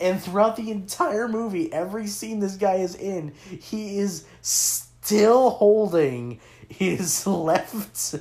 and 0.00 0.22
throughout 0.22 0.56
the 0.56 0.70
entire 0.70 1.28
movie 1.28 1.72
every 1.72 2.06
scene 2.06 2.40
this 2.40 2.56
guy 2.56 2.76
is 2.76 2.94
in 2.94 3.32
he 3.60 3.98
is 3.98 4.24
still 4.40 5.50
holding 5.50 6.40
his 6.68 7.26
left 7.26 8.14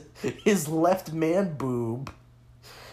his 0.44 0.68
left 0.68 1.14
man 1.14 1.54
boob 1.54 2.12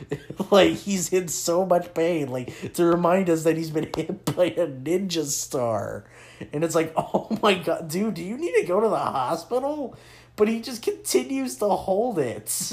like 0.50 0.72
he's 0.72 1.12
in 1.12 1.28
so 1.28 1.64
much 1.64 1.92
pain 1.94 2.28
like 2.28 2.72
to 2.74 2.84
remind 2.84 3.30
us 3.30 3.44
that 3.44 3.56
he's 3.56 3.70
been 3.70 3.90
hit 3.96 4.24
by 4.36 4.46
a 4.46 4.66
ninja 4.66 5.24
star. 5.24 6.04
And 6.52 6.64
it's 6.64 6.74
like 6.74 6.92
oh 6.96 7.38
my 7.42 7.54
god 7.54 7.88
dude 7.88 8.14
do 8.14 8.22
you 8.22 8.36
need 8.36 8.54
to 8.60 8.66
go 8.66 8.80
to 8.80 8.88
the 8.88 8.96
hospital? 8.96 9.96
But 10.36 10.48
he 10.48 10.60
just 10.60 10.82
continues 10.82 11.56
to 11.56 11.68
hold 11.68 12.18
it. 12.18 12.72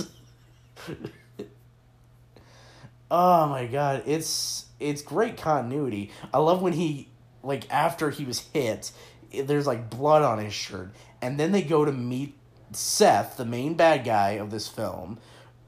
Oh 3.12 3.48
my 3.48 3.66
god 3.68 4.04
it's 4.06 4.66
it's 4.80 5.02
great 5.02 5.38
continuity. 5.38 6.12
I 6.34 6.40
love 6.40 6.62
when 6.62 6.74
he 6.74 7.10
like 7.44 7.72
after 7.72 8.10
he 8.10 8.26
was 8.26 8.40
hit 8.54 8.92
there's 9.32 9.68
like 9.68 9.90
blood 9.90 10.24
on 10.24 10.40
his 10.44 10.54
shirt. 10.54 10.92
And 11.22 11.40
then 11.40 11.52
they 11.52 11.62
go 11.62 11.86
to 11.86 11.92
meet 11.92 12.36
seth 12.72 13.38
the 13.38 13.46
main 13.46 13.74
bad 13.74 14.04
guy 14.04 14.32
of 14.32 14.52
this 14.52 14.68
film 14.68 15.18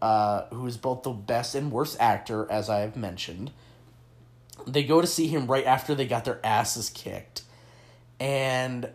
uh, 0.01 0.45
who 0.53 0.65
is 0.67 0.77
both 0.77 1.03
the 1.03 1.11
best 1.11 1.55
and 1.55 1.71
worst 1.71 1.97
actor, 1.99 2.49
as 2.51 2.69
I 2.69 2.79
have 2.79 2.95
mentioned. 2.95 3.51
They 4.67 4.83
go 4.83 5.01
to 5.01 5.07
see 5.07 5.27
him 5.27 5.47
right 5.47 5.65
after 5.65 5.95
they 5.95 6.05
got 6.07 6.25
their 6.25 6.39
asses 6.45 6.89
kicked. 6.89 7.43
And 8.19 8.89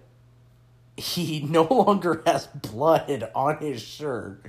he 0.97 1.40
no 1.49 1.62
longer 1.62 2.23
has 2.27 2.47
blood 2.47 3.31
on 3.35 3.59
his 3.59 3.83
shirt. 3.83 4.47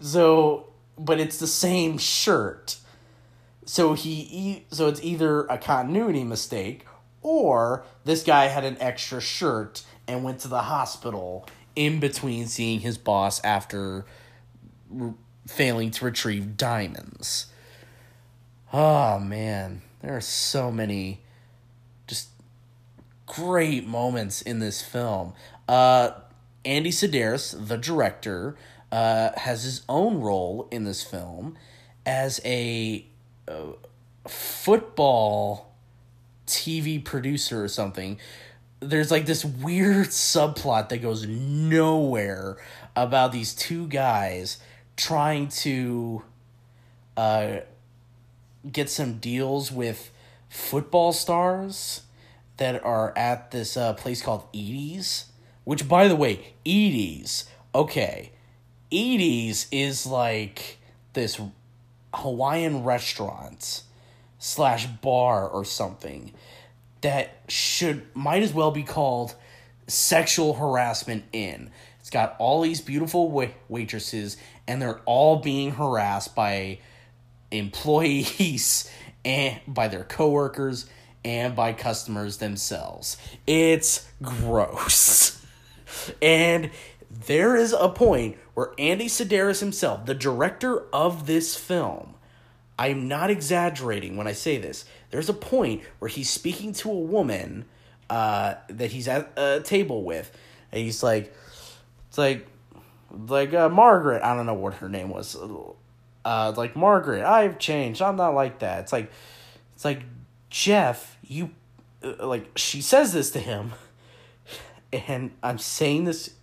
So, 0.00 0.72
but 0.98 1.20
it's 1.20 1.38
the 1.38 1.46
same 1.46 1.98
shirt. 1.98 2.76
so 3.64 3.94
he 3.94 4.66
so 4.70 4.88
it's 4.88 5.02
either 5.02 5.42
a 5.46 5.58
continuity 5.58 6.24
mistake 6.24 6.86
or 7.22 7.84
this 8.04 8.22
guy 8.22 8.46
had 8.46 8.64
an 8.64 8.76
extra 8.80 9.20
shirt 9.20 9.84
and 10.08 10.24
went 10.24 10.40
to 10.40 10.48
the 10.48 10.62
hospital 10.62 11.46
in 11.76 12.00
between 12.00 12.46
seeing 12.46 12.80
his 12.80 12.98
boss 12.98 13.42
after 13.44 14.04
failing 15.46 15.90
to 15.92 16.04
retrieve 16.04 16.56
diamonds. 16.56 17.46
Oh 18.72 19.18
man, 19.18 19.82
there 20.02 20.16
are 20.16 20.20
so 20.20 20.70
many 20.70 21.20
just 22.06 22.28
great 23.26 23.86
moments 23.86 24.42
in 24.42 24.58
this 24.58 24.82
film. 24.82 25.32
Uh, 25.68 26.12
Andy 26.64 26.90
Sidaris, 26.90 27.68
the 27.68 27.76
director, 27.76 28.56
uh, 28.92 29.30
has 29.36 29.64
his 29.64 29.82
own 29.88 30.20
role 30.20 30.68
in 30.70 30.84
this 30.84 31.02
film 31.02 31.56
as 32.04 32.40
a 32.44 33.06
uh, 33.48 33.72
football 34.26 35.74
TV 36.46 37.02
producer 37.02 37.64
or 37.64 37.68
something. 37.68 38.18
There's 38.80 39.10
like 39.10 39.26
this 39.26 39.44
weird 39.44 40.06
subplot 40.08 40.88
that 40.88 40.98
goes 40.98 41.26
nowhere 41.26 42.56
about 42.96 43.32
these 43.32 43.54
two 43.54 43.86
guys 43.86 44.58
trying 45.00 45.48
to 45.48 46.22
uh, 47.16 47.56
get 48.70 48.90
some 48.90 49.18
deals 49.18 49.72
with 49.72 50.10
football 50.50 51.12
stars 51.12 52.02
that 52.58 52.84
are 52.84 53.16
at 53.16 53.50
this 53.50 53.76
uh, 53.76 53.94
place 53.94 54.20
called 54.20 54.44
Edie's. 54.52 55.26
Which, 55.64 55.88
by 55.88 56.08
the 56.08 56.16
way, 56.16 56.54
Edie's, 56.66 57.46
okay, 57.74 58.32
Edie's 58.90 59.66
is 59.70 60.06
like 60.06 60.78
this 61.12 61.40
Hawaiian 62.14 62.84
restaurant 62.84 63.82
slash 64.38 64.86
bar 64.86 65.48
or 65.48 65.64
something 65.64 66.32
that 67.02 67.42
should 67.48 68.04
might 68.14 68.42
as 68.42 68.52
well 68.52 68.70
be 68.70 68.82
called 68.82 69.34
sexual 69.86 70.54
harassment 70.54 71.24
inn. 71.32 71.70
It's 72.00 72.10
got 72.10 72.36
all 72.38 72.62
these 72.62 72.80
beautiful 72.80 73.30
wait- 73.30 73.54
waitresses 73.68 74.36
and 74.70 74.80
they're 74.80 75.00
all 75.04 75.40
being 75.40 75.72
harassed 75.72 76.36
by 76.36 76.78
employees 77.50 78.88
and 79.24 79.58
by 79.66 79.88
their 79.88 80.04
coworkers 80.04 80.88
and 81.24 81.56
by 81.56 81.72
customers 81.72 82.36
themselves. 82.36 83.16
It's 83.48 84.08
gross. 84.22 85.44
and 86.22 86.70
there 87.10 87.56
is 87.56 87.72
a 87.72 87.88
point 87.88 88.38
where 88.54 88.70
Andy 88.78 89.06
Sidaris 89.06 89.58
himself, 89.58 90.06
the 90.06 90.14
director 90.14 90.84
of 90.92 91.26
this 91.26 91.56
film, 91.56 92.14
I'm 92.78 93.08
not 93.08 93.28
exaggerating 93.28 94.16
when 94.16 94.28
I 94.28 94.32
say 94.32 94.56
this. 94.56 94.84
There's 95.10 95.28
a 95.28 95.34
point 95.34 95.82
where 95.98 96.08
he's 96.08 96.30
speaking 96.30 96.74
to 96.74 96.90
a 96.92 96.98
woman 96.98 97.64
uh, 98.08 98.54
that 98.68 98.92
he's 98.92 99.08
at 99.08 99.32
a 99.36 99.62
table 99.64 100.04
with, 100.04 100.30
and 100.70 100.80
he's 100.80 101.02
like, 101.02 101.34
it's 102.08 102.18
like, 102.18 102.46
like 103.10 103.54
uh, 103.54 103.68
Margaret. 103.68 104.22
I 104.22 104.34
don't 104.34 104.46
know 104.46 104.54
what 104.54 104.74
her 104.74 104.88
name 104.88 105.08
was. 105.08 105.36
Uh, 106.24 106.52
like 106.56 106.76
Margaret, 106.76 107.24
I've 107.24 107.58
changed. 107.58 108.02
I'm 108.02 108.16
not 108.16 108.34
like 108.34 108.60
that. 108.60 108.80
It's 108.80 108.92
like, 108.92 109.10
it's 109.74 109.84
like 109.84 110.02
Jeff. 110.48 111.16
You, 111.22 111.50
uh, 112.02 112.26
like 112.26 112.50
she 112.56 112.80
says 112.80 113.12
this 113.12 113.30
to 113.32 113.38
him, 113.38 113.72
and 114.92 115.32
I'm 115.42 115.58
saying 115.58 116.04
this 116.04 116.34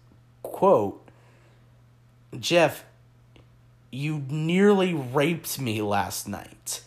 quote. 0.43 1.03
Jeff, 2.39 2.84
you 3.91 4.23
nearly 4.30 4.93
raped 4.93 5.60
me 5.60 5.82
last 5.82 6.27
night. 6.27 6.82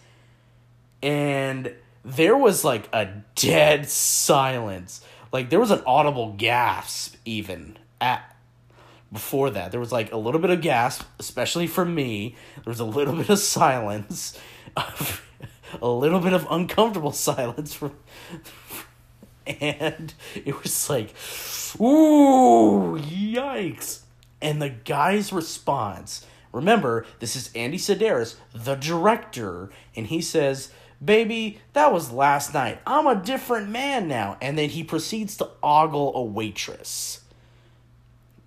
And 1.03 1.75
there 2.05 2.37
was 2.37 2.65
like 2.65 2.89
a 2.93 3.09
dead 3.35 3.89
silence. 3.89 5.05
Like 5.33 5.51
there 5.51 5.61
was 5.61 5.71
an 5.71 5.83
audible 5.87 6.35
gasp 6.37 7.17
even 7.25 7.79
at 8.01 8.37
before 9.13 9.51
that. 9.51 9.71
There 9.71 9.81
was 9.81 9.93
like 9.93 10.13
a 10.13 10.17
little 10.17 10.41
bit 10.41 10.51
of 10.51 10.61
gasp, 10.61 11.03
especially 11.19 11.67
from 11.67 11.95
me. 11.95 12.37
There 12.57 12.71
was 12.71 12.81
a 12.81 12.85
little 12.85 13.15
bit 13.17 13.31
of 13.31 13.39
silence. 13.39 14.39
a 15.83 15.89
little 15.89 16.21
bit 16.21 16.33
of 16.33 16.47
uncomfortable 16.51 17.13
silence 17.13 17.75
from 17.75 17.97
and 19.47 20.15
it 20.35 20.63
was 20.63 20.89
like 20.89 21.11
ooh 21.81 22.97
yikes 22.99 24.01
and 24.41 24.63
the 24.63 24.69
guy's 24.69 25.33
response 25.33 26.25
Remember, 26.53 27.07
this 27.21 27.37
is 27.37 27.51
Andy 27.55 27.79
Sidaris, 27.79 28.37
the 28.53 28.75
director, 28.75 29.71
and 29.95 30.07
he 30.07 30.21
says, 30.21 30.71
Baby, 31.03 31.61
that 31.73 31.93
was 31.93 32.13
last 32.13 32.53
night. 32.53 32.81
I'm 32.87 33.07
a 33.07 33.15
different 33.15 33.71
man 33.71 34.09
now. 34.09 34.37
And 34.43 34.59
then 34.59 34.69
he 34.69 34.85
proceeds 34.85 35.37
to 35.39 35.49
ogle 35.63 36.15
a 36.15 36.23
waitress 36.23 37.21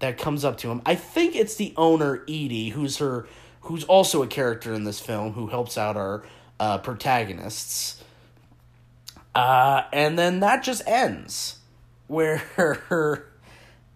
that 0.03 0.17
comes 0.17 0.43
up 0.43 0.57
to 0.57 0.69
him. 0.69 0.81
I 0.85 0.95
think 0.95 1.33
it's 1.33 1.55
the 1.55 1.73
owner, 1.77 2.23
Edie, 2.23 2.69
who's 2.69 2.97
her 2.97 3.25
who's 3.61 3.85
also 3.85 4.21
a 4.21 4.27
character 4.27 4.73
in 4.73 4.83
this 4.83 4.99
film 4.99 5.31
who 5.31 5.47
helps 5.47 5.77
out 5.77 5.95
our 5.95 6.23
uh, 6.59 6.77
protagonists. 6.79 8.03
Uh, 9.33 9.83
and 9.93 10.19
then 10.19 10.41
that 10.41 10.61
just 10.61 10.85
ends 10.85 11.59
where 12.07 12.43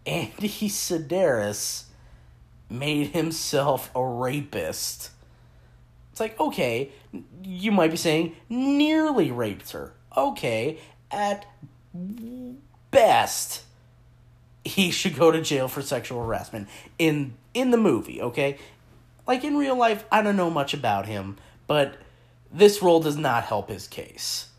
Andy 0.05 0.69
Sidaris 0.69 1.83
made 2.69 3.07
himself 3.07 3.91
a 3.93 4.01
rapist. 4.01 5.09
It's 6.13 6.21
like, 6.21 6.39
okay, 6.39 6.93
you 7.43 7.73
might 7.73 7.91
be 7.91 7.97
saying 7.97 8.33
nearly 8.47 9.29
raped 9.29 9.71
her. 9.71 9.91
Okay, 10.15 10.79
at 11.11 11.45
best, 12.91 13.63
he 14.67 14.91
should 14.91 15.15
go 15.15 15.31
to 15.31 15.41
jail 15.41 15.67
for 15.67 15.81
sexual 15.81 16.23
harassment 16.23 16.67
in 16.99 17.33
in 17.53 17.71
the 17.71 17.77
movie, 17.77 18.21
okay? 18.21 18.57
Like 19.25 19.43
in 19.43 19.57
real 19.57 19.75
life, 19.75 20.05
I 20.11 20.21
don't 20.21 20.37
know 20.37 20.49
much 20.49 20.73
about 20.73 21.05
him, 21.05 21.37
but 21.65 21.97
this 22.51 22.81
role 22.81 22.99
does 22.99 23.17
not 23.17 23.43
help 23.43 23.69
his 23.69 23.87
case. 23.87 24.49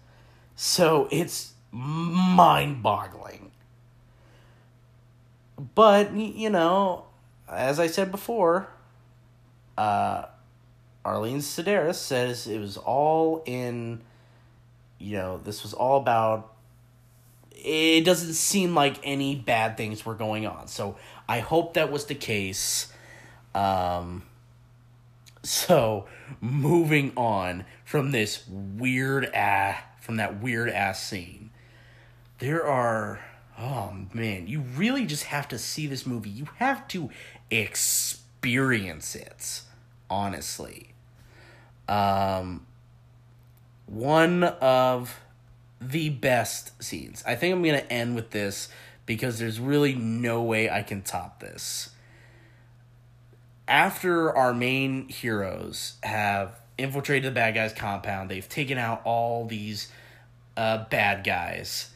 So 0.56 1.08
it's 1.10 1.52
mind-boggling. 1.70 3.52
But 5.74 6.14
you 6.14 6.50
know, 6.50 7.06
as 7.48 7.80
I 7.80 7.86
said 7.86 8.10
before, 8.10 8.68
uh, 9.76 10.26
Arlene 11.04 11.38
Sidaris 11.38 11.94
says 11.94 12.46
it 12.46 12.58
was 12.58 12.76
all 12.76 13.42
in, 13.46 14.02
you 14.98 15.16
know, 15.16 15.38
this 15.38 15.62
was 15.62 15.72
all 15.72 16.00
about. 16.00 16.54
It 17.64 18.04
doesn't 18.04 18.34
seem 18.34 18.74
like 18.74 18.98
any 19.02 19.34
bad 19.34 19.76
things 19.76 20.06
were 20.06 20.14
going 20.14 20.46
on. 20.46 20.68
So 20.68 20.96
I 21.28 21.40
hope 21.40 21.74
that 21.74 21.90
was 21.90 22.06
the 22.06 22.14
case. 22.14 22.92
Um, 23.54 24.22
so 25.42 26.06
moving 26.40 27.12
on 27.16 27.64
from 27.84 28.12
this 28.12 28.46
weird 28.48 29.24
ass, 29.26 29.82
from 30.00 30.16
that 30.16 30.40
weird 30.40 30.70
ass 30.70 31.02
scene, 31.02 31.50
there 32.38 32.64
are 32.64 33.20
oh 33.58 33.92
man, 34.12 34.46
you 34.46 34.60
really 34.60 35.04
just 35.04 35.24
have 35.24 35.48
to 35.48 35.58
see 35.58 35.86
this 35.86 36.06
movie. 36.06 36.30
You 36.30 36.46
have 36.56 36.86
to 36.88 37.10
experience 37.50 39.14
it, 39.14 39.62
honestly. 40.08 40.94
Um, 41.88 42.66
one 43.86 44.44
of 44.44 45.20
the 45.80 46.08
best 46.08 46.82
scenes. 46.82 47.22
I 47.26 47.34
think 47.34 47.54
I'm 47.54 47.62
going 47.62 47.80
to 47.80 47.92
end 47.92 48.14
with 48.14 48.30
this 48.30 48.68
because 49.06 49.38
there's 49.38 49.60
really 49.60 49.94
no 49.94 50.42
way 50.42 50.70
I 50.70 50.82
can 50.82 51.02
top 51.02 51.40
this. 51.40 51.90
After 53.66 54.34
our 54.34 54.54
main 54.54 55.08
heroes 55.08 55.94
have 56.02 56.58
infiltrated 56.76 57.30
the 57.30 57.34
bad 57.34 57.54
guys' 57.54 57.72
compound, 57.72 58.30
they've 58.30 58.48
taken 58.48 58.78
out 58.78 59.02
all 59.04 59.46
these 59.46 59.90
uh, 60.56 60.84
bad 60.90 61.24
guys. 61.24 61.90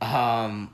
Um, 0.00 0.70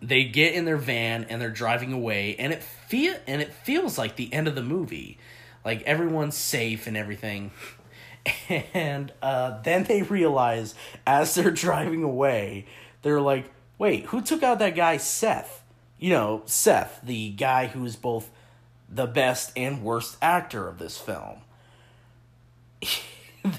they 0.00 0.24
get 0.24 0.54
in 0.54 0.64
their 0.64 0.76
van 0.76 1.24
and 1.24 1.40
they're 1.40 1.50
driving 1.50 1.92
away 1.92 2.36
and 2.38 2.52
it 2.52 2.62
feel 2.62 3.14
and 3.26 3.40
it 3.40 3.52
feels 3.52 3.96
like 3.98 4.16
the 4.16 4.32
end 4.32 4.46
of 4.48 4.54
the 4.54 4.62
movie 4.62 5.18
like 5.64 5.82
everyone's 5.82 6.36
safe 6.36 6.86
and 6.86 6.96
everything 6.96 7.50
and 8.74 9.12
uh, 9.22 9.60
then 9.62 9.84
they 9.84 10.02
realize 10.02 10.74
as 11.06 11.34
they're 11.34 11.50
driving 11.66 12.02
away 12.02 12.66
they're 13.02 13.20
like 13.20 13.50
wait 13.78 14.06
who 14.06 14.20
took 14.20 14.42
out 14.42 14.58
that 14.58 14.76
guy 14.76 14.96
seth? 14.96 15.62
You 15.98 16.10
know 16.10 16.42
seth 16.46 17.00
the 17.02 17.30
guy 17.30 17.66
who's 17.66 17.96
both 17.96 18.30
the 18.88 19.06
best 19.06 19.52
and 19.56 19.82
worst 19.82 20.16
actor 20.22 20.68
of 20.68 20.78
this 20.78 20.98
film. 20.98 21.38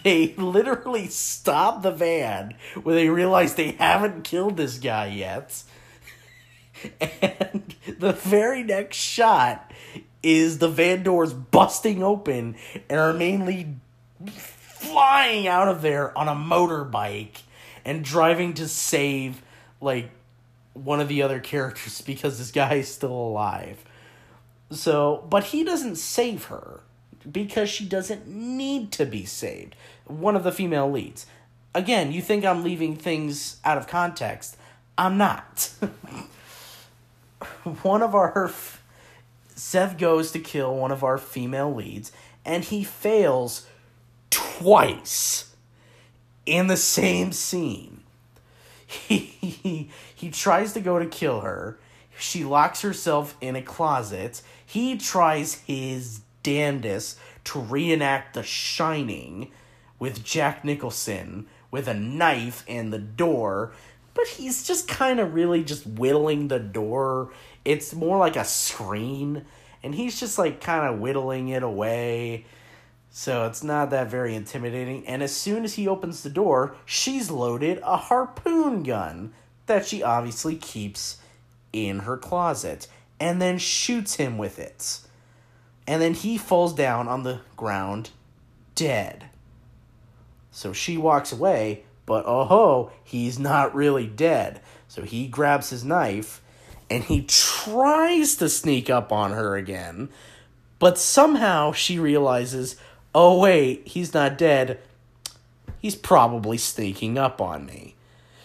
They 0.03 0.33
literally 0.35 1.07
stop 1.07 1.83
the 1.83 1.91
van 1.91 2.55
when 2.81 2.95
they 2.95 3.07
realize 3.09 3.53
they 3.53 3.73
haven't 3.73 4.23
killed 4.23 4.57
this 4.57 4.79
guy 4.79 5.07
yet. 5.07 5.61
And 6.99 7.75
the 7.99 8.13
very 8.13 8.63
next 8.63 8.97
shot 8.97 9.71
is 10.23 10.57
the 10.57 10.69
van 10.69 11.03
doors 11.03 11.33
busting 11.33 12.01
open 12.01 12.55
and 12.89 12.99
our 12.99 13.13
main 13.13 13.45
lead 13.45 13.79
flying 14.85 15.47
out 15.47 15.67
of 15.67 15.81
there 15.81 16.17
on 16.17 16.27
a 16.27 16.35
motorbike 16.35 17.41
and 17.83 18.03
driving 18.03 18.53
to 18.55 18.67
save 18.67 19.41
like 19.81 20.09
one 20.73 20.99
of 20.99 21.07
the 21.07 21.21
other 21.21 21.39
characters 21.39 22.01
because 22.05 22.37
this 22.37 22.51
guy 22.51 22.75
is 22.75 22.87
still 22.87 23.13
alive. 23.13 23.83
So, 24.71 25.25
but 25.29 25.45
he 25.45 25.63
doesn't 25.63 25.97
save 25.97 26.45
her 26.45 26.81
because 27.29 27.69
she 27.69 27.85
doesn't 27.85 28.27
need 28.27 28.91
to 28.93 29.05
be 29.05 29.25
saved. 29.25 29.75
One 30.05 30.35
of 30.35 30.43
the 30.43 30.51
female 30.51 30.91
leads. 30.91 31.25
Again, 31.73 32.11
you 32.11 32.21
think 32.21 32.45
I'm 32.45 32.63
leaving 32.63 32.95
things 32.95 33.57
out 33.65 33.77
of 33.77 33.87
context. 33.87 34.57
I'm 34.97 35.17
not. 35.17 35.71
one 37.81 38.01
of 38.01 38.15
our. 38.15 38.51
Seth 39.55 39.97
goes 39.97 40.31
to 40.31 40.39
kill 40.39 40.75
one 40.75 40.91
of 40.91 41.03
our 41.03 41.17
female 41.17 41.73
leads, 41.73 42.11
and 42.43 42.63
he 42.63 42.83
fails 42.83 43.67
twice 44.59 45.55
in 46.45 46.67
the 46.67 46.77
same 46.77 47.31
scene. 47.31 48.03
He, 48.85 49.17
he, 49.17 49.89
he 50.13 50.29
tries 50.29 50.73
to 50.73 50.79
go 50.79 50.99
to 50.99 51.05
kill 51.05 51.41
her. 51.41 51.77
She 52.17 52.43
locks 52.43 52.81
herself 52.81 53.35
in 53.41 53.55
a 53.55 53.61
closet. 53.61 54.41
He 54.65 54.97
tries 54.97 55.55
his 55.55 56.21
damnedest 56.43 57.17
to 57.45 57.59
reenact 57.59 58.33
The 58.33 58.43
Shining 58.43 59.51
with 59.99 60.23
Jack 60.23 60.63
Nicholson 60.63 61.47
with 61.71 61.87
a 61.87 61.93
knife 61.93 62.63
and 62.67 62.93
the 62.93 62.99
door, 62.99 63.73
but 64.13 64.27
he's 64.27 64.65
just 64.65 64.87
kind 64.87 65.19
of 65.19 65.33
really 65.33 65.63
just 65.63 65.85
whittling 65.85 66.47
the 66.47 66.59
door. 66.59 67.33
It's 67.65 67.93
more 67.93 68.17
like 68.17 68.37
a 68.37 68.45
screen, 68.45 69.45
and 69.83 69.93
he's 69.93 70.19
just 70.19 70.37
like 70.37 70.61
kind 70.61 70.87
of 70.87 71.01
whittling 71.01 71.49
it 71.49 71.63
away. 71.63 72.45
So 73.17 73.45
it's 73.45 73.63
not 73.63 73.91
that 73.91 74.11
very 74.11 74.35
intimidating. 74.35 75.07
And 75.07 75.23
as 75.23 75.33
soon 75.33 75.63
as 75.63 75.75
he 75.75 75.87
opens 75.87 76.21
the 76.21 76.29
door, 76.29 76.75
she's 76.83 77.31
loaded 77.31 77.79
a 77.81 77.95
harpoon 77.95 78.83
gun 78.83 79.31
that 79.67 79.85
she 79.85 80.03
obviously 80.03 80.57
keeps 80.57 81.19
in 81.71 81.99
her 81.99 82.17
closet 82.17 82.89
and 83.17 83.41
then 83.41 83.57
shoots 83.57 84.15
him 84.15 84.37
with 84.37 84.59
it. 84.59 84.99
And 85.87 86.01
then 86.01 86.13
he 86.13 86.37
falls 86.37 86.73
down 86.73 87.07
on 87.07 87.23
the 87.23 87.39
ground 87.55 88.09
dead. 88.75 89.29
So 90.51 90.73
she 90.73 90.97
walks 90.97 91.31
away, 91.31 91.85
but 92.05 92.25
oh 92.27 92.43
ho, 92.43 92.91
he's 93.01 93.39
not 93.39 93.73
really 93.73 94.07
dead. 94.07 94.59
So 94.89 95.03
he 95.03 95.27
grabs 95.27 95.69
his 95.69 95.85
knife 95.85 96.41
and 96.89 97.01
he 97.01 97.21
tries 97.21 98.35
to 98.35 98.49
sneak 98.49 98.89
up 98.89 99.13
on 99.13 99.31
her 99.31 99.55
again, 99.55 100.09
but 100.79 100.97
somehow 100.97 101.71
she 101.71 101.97
realizes, 101.97 102.75
oh 103.15 103.39
wait, 103.39 103.87
he's 103.87 104.13
not 104.13 104.37
dead. 104.37 104.77
He's 105.79 105.95
probably 105.95 106.57
sneaking 106.57 107.17
up 107.17 107.39
on 107.39 107.65
me. 107.65 107.95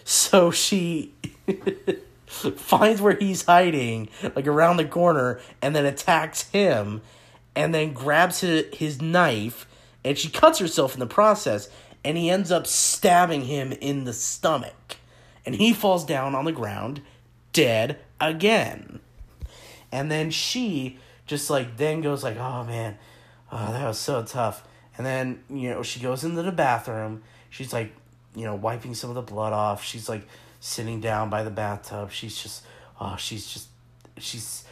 So 0.05 0.49
she 0.49 1.13
finds 2.25 3.01
where 3.01 3.17
he's 3.17 3.43
hiding, 3.43 4.09
like 4.35 4.47
around 4.47 4.77
the 4.77 4.85
corner, 4.85 5.41
and 5.61 5.75
then 5.75 5.85
attacks 5.85 6.49
him, 6.49 7.01
and 7.55 7.75
then 7.75 7.91
grabs 7.93 8.39
his, 8.39 8.65
his 8.73 9.01
knife, 9.01 9.67
and 10.05 10.17
she 10.17 10.29
cuts 10.29 10.59
herself 10.59 10.93
in 10.93 11.01
the 11.01 11.05
process, 11.05 11.69
and 12.03 12.17
he 12.17 12.29
ends 12.29 12.51
up 12.51 12.65
stabbing 12.65 13.41
him 13.41 13.73
in 13.73 14.05
the 14.05 14.13
stomach. 14.13 14.95
And 15.45 15.55
he 15.55 15.73
falls 15.73 16.05
down 16.05 16.33
on 16.33 16.45
the 16.45 16.51
ground, 16.51 17.01
dead 17.51 17.99
again. 18.19 19.01
And 19.91 20.09
then 20.09 20.31
she 20.31 20.97
just 21.25 21.49
like 21.49 21.77
then 21.77 22.01
goes 22.01 22.23
like, 22.23 22.37
oh 22.37 22.63
man, 22.63 22.97
oh, 23.51 23.71
that 23.71 23.87
was 23.87 23.99
so 23.99 24.23
tough. 24.23 24.63
And 24.97 25.05
then, 25.05 25.43
you 25.49 25.69
know, 25.69 25.83
she 25.83 25.99
goes 25.99 26.23
into 26.23 26.41
the 26.41 26.51
bathroom. 26.51 27.23
She's 27.49 27.73
like, 27.73 27.93
you 28.35 28.45
know, 28.45 28.55
wiping 28.55 28.93
some 28.95 29.09
of 29.09 29.15
the 29.15 29.21
blood 29.21 29.53
off. 29.53 29.83
She's 29.83 30.07
like 30.07 30.27
sitting 30.59 31.01
down 31.01 31.29
by 31.29 31.43
the 31.43 31.49
bathtub. 31.49 32.11
She's 32.11 32.41
just, 32.41 32.63
oh, 32.99 33.15
she's 33.17 33.47
just, 33.47 33.67
she's, 34.17 34.63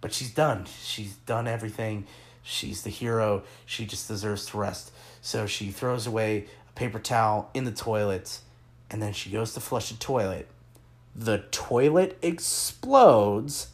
but 0.00 0.12
she's 0.12 0.32
done. 0.32 0.66
She's 0.82 1.14
done 1.26 1.48
everything. 1.48 2.06
She's 2.42 2.82
the 2.82 2.90
hero. 2.90 3.42
She 3.66 3.86
just 3.86 4.08
deserves 4.08 4.46
to 4.46 4.58
rest. 4.58 4.92
So 5.22 5.46
she 5.46 5.70
throws 5.70 6.06
away 6.06 6.46
a 6.68 6.72
paper 6.78 6.98
towel 6.98 7.50
in 7.54 7.64
the 7.64 7.72
toilet 7.72 8.40
and 8.90 9.00
then 9.00 9.12
she 9.12 9.30
goes 9.30 9.54
to 9.54 9.60
flush 9.60 9.90
the 9.90 9.98
toilet. 9.98 10.48
The 11.14 11.44
toilet 11.50 12.18
explodes 12.22 13.68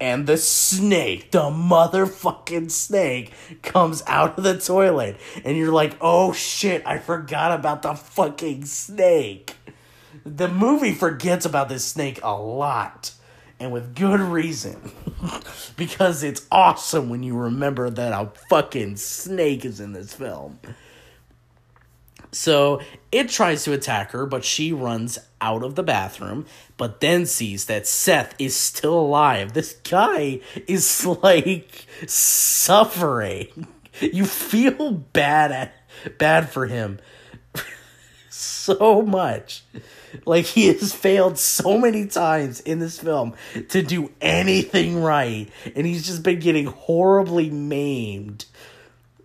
and 0.00 0.26
the 0.26 0.36
snake, 0.36 1.30
the 1.30 1.42
motherfucking 1.42 2.70
snake, 2.70 3.32
comes 3.62 4.02
out 4.06 4.36
of 4.36 4.44
the 4.44 4.58
toilet. 4.58 5.16
And 5.44 5.56
you're 5.56 5.72
like, 5.72 5.96
oh 6.00 6.32
shit, 6.32 6.82
I 6.86 6.98
forgot 6.98 7.52
about 7.52 7.82
the 7.82 7.94
fucking 7.94 8.64
snake. 8.64 9.54
The 10.24 10.48
movie 10.48 10.92
forgets 10.92 11.46
about 11.46 11.68
this 11.68 11.84
snake 11.84 12.20
a 12.22 12.34
lot. 12.34 13.12
And 13.60 13.70
with 13.70 13.94
good 13.94 14.18
reason. 14.20 14.90
because 15.76 16.22
it's 16.22 16.46
awesome 16.50 17.08
when 17.08 17.22
you 17.22 17.36
remember 17.36 17.88
that 17.88 18.12
a 18.12 18.32
fucking 18.48 18.96
snake 18.96 19.64
is 19.64 19.78
in 19.78 19.92
this 19.92 20.12
film. 20.12 20.58
So 22.32 22.80
it 23.12 23.28
tries 23.28 23.64
to 23.64 23.74
attack 23.74 24.12
her, 24.12 24.24
but 24.24 24.42
she 24.44 24.72
runs 24.72 25.18
out 25.40 25.62
of 25.62 25.74
the 25.74 25.82
bathroom, 25.82 26.46
but 26.78 27.00
then 27.00 27.26
sees 27.26 27.66
that 27.66 27.86
Seth 27.86 28.34
is 28.38 28.56
still 28.56 28.98
alive. 28.98 29.52
This 29.52 29.74
guy 29.88 30.40
is 30.66 31.06
like 31.22 31.86
suffering. 32.06 33.66
You 34.00 34.24
feel 34.24 34.92
bad 34.92 35.52
at, 35.52 36.18
bad 36.18 36.48
for 36.48 36.66
him 36.66 37.00
so 38.30 39.02
much. 39.02 39.62
Like 40.24 40.46
he 40.46 40.68
has 40.68 40.94
failed 40.94 41.38
so 41.38 41.76
many 41.76 42.06
times 42.06 42.60
in 42.60 42.78
this 42.78 42.98
film 42.98 43.34
to 43.68 43.82
do 43.82 44.10
anything 44.20 45.02
right, 45.02 45.50
and 45.74 45.86
he's 45.86 46.06
just 46.06 46.22
been 46.22 46.38
getting 46.38 46.66
horribly 46.66 47.50
maimed. 47.50 48.46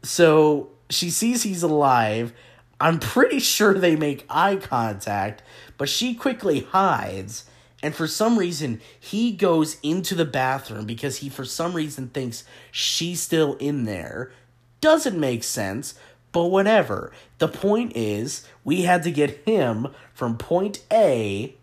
So 0.03 0.69
she 0.89 1.09
sees 1.09 1.43
he's 1.43 1.63
alive 1.63 2.33
I'm 2.79 2.99
pretty 2.99 3.39
sure 3.39 3.73
they 3.73 3.95
make 3.95 4.25
eye 4.29 4.57
contact, 4.57 5.41
but 5.77 5.89
she 5.89 6.13
quickly 6.13 6.61
hides. 6.61 7.45
And 7.81 7.95
for 7.95 8.07
some 8.07 8.37
reason, 8.37 8.81
he 8.99 9.31
goes 9.31 9.77
into 9.81 10.15
the 10.15 10.25
bathroom 10.25 10.85
because 10.85 11.17
he, 11.17 11.29
for 11.29 11.45
some 11.45 11.73
reason, 11.73 12.09
thinks 12.09 12.43
she's 12.71 13.21
still 13.21 13.55
in 13.55 13.85
there. 13.85 14.31
Doesn't 14.81 15.19
make 15.19 15.43
sense, 15.43 15.95
but 16.31 16.45
whatever. 16.45 17.11
The 17.39 17.47
point 17.47 17.93
is, 17.95 18.47
we 18.63 18.83
had 18.83 19.03
to 19.03 19.11
get 19.11 19.43
him 19.45 19.87
from 20.13 20.37
point 20.37 20.83
A, 20.91 21.55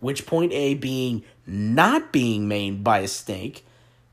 which 0.00 0.26
point 0.26 0.52
A 0.52 0.74
being 0.74 1.22
not 1.46 2.12
being 2.12 2.48
maimed 2.48 2.82
by 2.82 3.00
a 3.00 3.08
snake, 3.08 3.64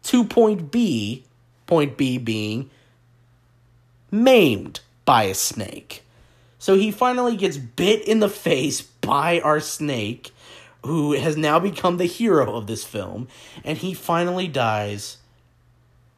to 0.03 0.23
point 0.23 0.71
B, 0.71 1.25
point 1.67 1.97
B 1.97 2.17
being 2.17 2.69
maimed 4.11 4.81
by 5.05 5.23
a 5.23 5.33
snake. 5.33 6.02
So 6.63 6.77
he 6.77 6.91
finally 6.91 7.35
gets 7.35 7.57
bit 7.57 8.07
in 8.07 8.21
the 8.21 8.29
face 8.29 8.81
by 8.81 9.41
our 9.41 9.59
snake, 9.59 10.31
who 10.85 11.11
has 11.11 11.35
now 11.35 11.59
become 11.59 11.97
the 11.97 12.05
hero 12.05 12.55
of 12.55 12.67
this 12.67 12.85
film, 12.85 13.27
and 13.65 13.77
he 13.77 13.93
finally 13.93 14.47
dies 14.47 15.17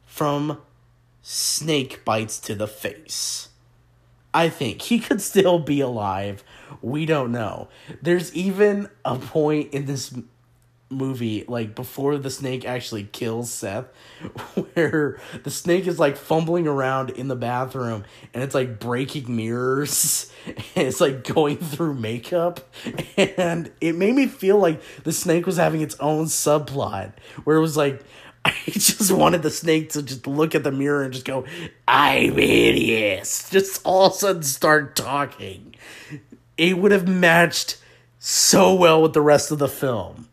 from 0.04 0.60
snake 1.20 2.04
bites 2.04 2.38
to 2.38 2.54
the 2.54 2.68
face. 2.68 3.48
I 4.32 4.48
think 4.48 4.82
he 4.82 5.00
could 5.00 5.20
still 5.20 5.58
be 5.58 5.80
alive. 5.80 6.44
We 6.80 7.06
don't 7.06 7.32
know. 7.32 7.66
There's 8.00 8.32
even 8.32 8.88
a 9.04 9.16
point 9.16 9.74
in 9.74 9.86
this 9.86 10.16
movie, 10.88 11.44
like 11.48 11.74
before 11.74 12.16
the 12.18 12.30
snake 12.30 12.64
actually 12.64 13.04
kills 13.04 13.50
Seth, 13.50 13.86
where 14.74 15.20
the 15.42 15.50
snake 15.50 15.86
is 15.86 15.98
like 15.98 16.16
fumbling 16.16 16.66
around 16.66 17.10
in 17.10 17.28
the 17.28 17.36
bathroom 17.36 18.04
and 18.32 18.42
it's 18.42 18.54
like 18.54 18.78
breaking 18.78 19.34
mirrors 19.34 20.32
and 20.46 20.86
it's 20.86 21.00
like 21.00 21.24
going 21.24 21.56
through 21.56 21.94
makeup. 21.94 22.60
And 23.38 23.70
it 23.80 23.94
made 23.94 24.14
me 24.14 24.26
feel 24.26 24.58
like 24.58 24.80
the 25.02 25.12
snake 25.12 25.46
was 25.46 25.56
having 25.56 25.80
its 25.80 25.94
own 26.00 26.26
subplot 26.26 27.12
where 27.44 27.56
it 27.56 27.60
was 27.60 27.76
like, 27.76 28.02
I 28.44 28.54
just 28.68 29.10
wanted 29.10 29.42
the 29.42 29.50
snake 29.50 29.90
to 29.90 30.02
just 30.02 30.26
look 30.26 30.54
at 30.54 30.62
the 30.62 30.70
mirror 30.70 31.02
and 31.02 31.12
just 31.12 31.24
go, 31.24 31.44
I'm 31.88 32.34
hideous. 32.34 33.50
Just 33.50 33.80
all 33.84 34.06
of 34.06 34.12
a 34.12 34.16
sudden 34.16 34.42
start 34.42 34.96
talking. 34.96 35.74
It 36.56 36.78
would 36.78 36.92
have 36.92 37.08
matched 37.08 37.78
so 38.18 38.74
well 38.74 39.02
with 39.02 39.12
the 39.12 39.20
rest 39.20 39.50
of 39.50 39.58
the 39.58 39.68
film 39.68 40.28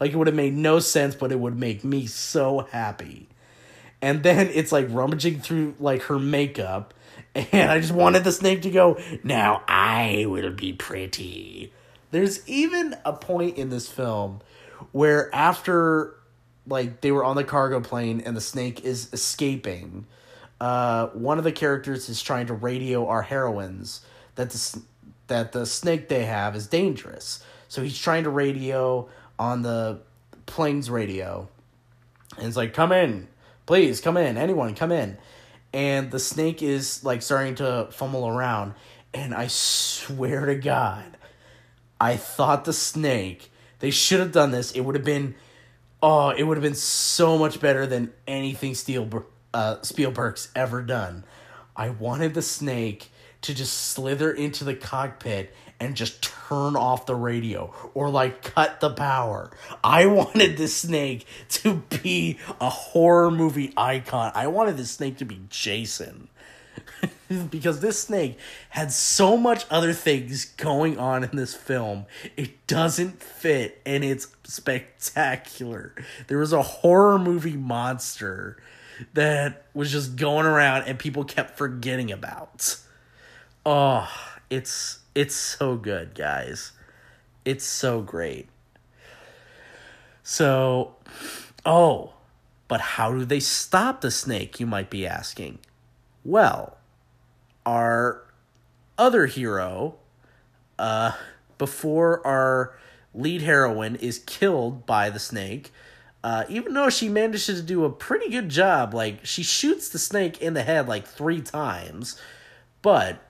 like 0.00 0.12
it 0.12 0.16
would 0.16 0.26
have 0.26 0.36
made 0.36 0.54
no 0.54 0.78
sense, 0.78 1.14
but 1.14 1.32
it 1.32 1.38
would 1.38 1.58
make 1.58 1.84
me 1.84 2.06
so 2.06 2.66
happy. 2.70 3.28
And 4.02 4.22
then 4.22 4.48
it's 4.52 4.72
like 4.72 4.86
rummaging 4.90 5.40
through 5.40 5.74
like 5.80 6.02
her 6.02 6.18
makeup, 6.18 6.94
and 7.34 7.70
I 7.70 7.80
just 7.80 7.92
wanted 7.92 8.24
the 8.24 8.32
snake 8.32 8.62
to 8.62 8.70
go, 8.70 8.98
Now 9.22 9.62
I 9.66 10.26
will 10.28 10.50
be 10.50 10.72
pretty. 10.72 11.72
There's 12.10 12.46
even 12.48 12.96
a 13.04 13.12
point 13.12 13.58
in 13.58 13.68
this 13.68 13.88
film 13.88 14.40
where 14.92 15.34
after 15.34 16.14
like 16.66 17.00
they 17.00 17.12
were 17.12 17.24
on 17.24 17.36
the 17.36 17.44
cargo 17.44 17.80
plane 17.80 18.20
and 18.24 18.36
the 18.36 18.40
snake 18.40 18.84
is 18.84 19.12
escaping, 19.12 20.06
uh, 20.60 21.08
one 21.08 21.38
of 21.38 21.44
the 21.44 21.52
characters 21.52 22.08
is 22.08 22.22
trying 22.22 22.46
to 22.46 22.54
radio 22.54 23.06
our 23.06 23.22
heroines 23.22 24.00
that 24.36 24.50
the 24.50 24.82
that 25.28 25.52
the 25.52 25.66
snake 25.66 26.08
they 26.08 26.24
have 26.24 26.54
is 26.54 26.66
dangerous. 26.66 27.42
So 27.68 27.82
he's 27.82 27.98
trying 27.98 28.24
to 28.24 28.30
radio 28.30 29.08
on 29.38 29.62
the 29.62 30.00
plane's 30.46 30.90
radio, 30.90 31.48
and 32.36 32.46
it's 32.46 32.56
like, 32.56 32.74
"Come 32.74 32.92
in, 32.92 33.28
please, 33.66 34.00
come 34.00 34.16
in, 34.16 34.36
anyone, 34.36 34.74
come 34.74 34.92
in." 34.92 35.18
And 35.72 36.10
the 36.10 36.18
snake 36.18 36.62
is 36.62 37.04
like 37.04 37.22
starting 37.22 37.54
to 37.56 37.88
fumble 37.90 38.28
around, 38.28 38.74
and 39.12 39.34
I 39.34 39.46
swear 39.48 40.46
to 40.46 40.54
God, 40.54 41.16
I 42.00 42.16
thought 42.16 42.64
the 42.64 42.72
snake. 42.72 43.50
They 43.78 43.90
should 43.90 44.20
have 44.20 44.32
done 44.32 44.52
this. 44.52 44.72
It 44.72 44.80
would 44.80 44.94
have 44.94 45.04
been, 45.04 45.34
oh, 46.02 46.30
it 46.30 46.44
would 46.44 46.56
have 46.56 46.62
been 46.62 46.74
so 46.74 47.36
much 47.36 47.60
better 47.60 47.86
than 47.86 48.12
anything 48.26 48.74
uh, 49.52 49.82
Spielberg's 49.82 50.48
ever 50.54 50.82
done. 50.82 51.24
I 51.74 51.90
wanted 51.90 52.34
the 52.34 52.42
snake 52.42 53.10
to 53.42 53.54
just 53.54 53.74
slither 53.74 54.32
into 54.32 54.64
the 54.64 54.74
cockpit 54.74 55.54
and 55.78 55.94
just 55.94 56.22
turn 56.22 56.76
off 56.76 57.06
the 57.06 57.14
radio 57.14 57.72
or 57.94 58.08
like 58.10 58.42
cut 58.42 58.80
the 58.80 58.90
power. 58.90 59.50
I 59.82 60.06
wanted 60.06 60.56
the 60.56 60.68
snake 60.68 61.26
to 61.50 61.82
be 62.02 62.38
a 62.60 62.70
horror 62.70 63.30
movie 63.30 63.72
icon. 63.76 64.32
I 64.34 64.46
wanted 64.46 64.76
the 64.76 64.86
snake 64.86 65.18
to 65.18 65.24
be 65.24 65.40
Jason. 65.48 66.28
because 67.50 67.80
this 67.80 68.00
snake 68.02 68.38
had 68.70 68.92
so 68.92 69.36
much 69.36 69.64
other 69.70 69.92
things 69.92 70.44
going 70.44 70.98
on 70.98 71.24
in 71.24 71.36
this 71.36 71.54
film. 71.54 72.06
It 72.36 72.66
doesn't 72.66 73.22
fit 73.22 73.80
and 73.84 74.04
it's 74.04 74.28
spectacular. 74.44 75.94
There 76.28 76.38
was 76.38 76.52
a 76.52 76.62
horror 76.62 77.18
movie 77.18 77.56
monster 77.56 78.56
that 79.14 79.64
was 79.74 79.92
just 79.92 80.16
going 80.16 80.46
around 80.46 80.84
and 80.84 80.98
people 80.98 81.24
kept 81.24 81.58
forgetting 81.58 82.10
about. 82.10 82.76
Oh, 83.64 84.08
it's 84.48 85.00
it's 85.16 85.34
so 85.34 85.76
good, 85.76 86.14
guys. 86.14 86.72
It's 87.46 87.64
so 87.64 88.02
great. 88.02 88.50
So, 90.22 90.96
oh, 91.64 92.12
but 92.68 92.80
how 92.82 93.12
do 93.12 93.24
they 93.24 93.40
stop 93.40 94.02
the 94.02 94.10
snake, 94.10 94.60
you 94.60 94.66
might 94.66 94.90
be 94.90 95.06
asking? 95.06 95.60
Well, 96.22 96.76
our 97.64 98.24
other 98.98 99.24
hero, 99.24 99.94
uh, 100.78 101.12
before 101.56 102.24
our 102.26 102.76
lead 103.14 103.40
heroine 103.40 103.96
is 103.96 104.18
killed 104.18 104.84
by 104.84 105.08
the 105.08 105.18
snake, 105.18 105.72
uh, 106.22 106.44
even 106.50 106.74
though 106.74 106.90
she 106.90 107.08
manages 107.08 107.58
to 107.58 107.62
do 107.62 107.86
a 107.86 107.90
pretty 107.90 108.28
good 108.28 108.50
job, 108.50 108.92
like 108.92 109.24
she 109.24 109.42
shoots 109.42 109.88
the 109.88 109.98
snake 109.98 110.42
in 110.42 110.52
the 110.52 110.62
head 110.62 110.86
like 110.86 111.06
three 111.06 111.40
times, 111.40 112.20
but 112.82 113.25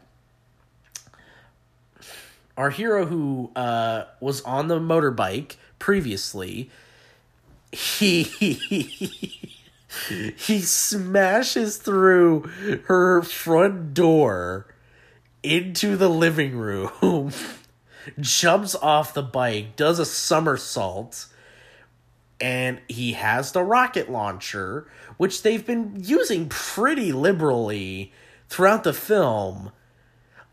our 2.56 2.70
hero 2.70 3.06
who 3.06 3.50
uh, 3.54 4.04
was 4.20 4.40
on 4.42 4.68
the 4.68 4.78
motorbike 4.78 5.56
previously, 5.78 6.70
he 7.72 8.22
he 10.36 10.60
smashes 10.60 11.78
through 11.78 12.42
her 12.86 13.22
front 13.22 13.94
door 13.94 14.66
into 15.42 15.96
the 15.96 16.08
living 16.08 16.56
room, 16.56 17.32
jumps 18.20 18.74
off 18.74 19.14
the 19.14 19.22
bike, 19.22 19.76
does 19.76 19.98
a 19.98 20.06
somersault, 20.06 21.26
and 22.40 22.80
he 22.88 23.12
has 23.12 23.52
the 23.52 23.62
rocket 23.62 24.10
launcher, 24.10 24.90
which 25.16 25.42
they've 25.42 25.64
been 25.64 25.94
using 25.96 26.48
pretty 26.48 27.12
liberally 27.12 28.12
throughout 28.48 28.84
the 28.84 28.92
film. 28.92 29.72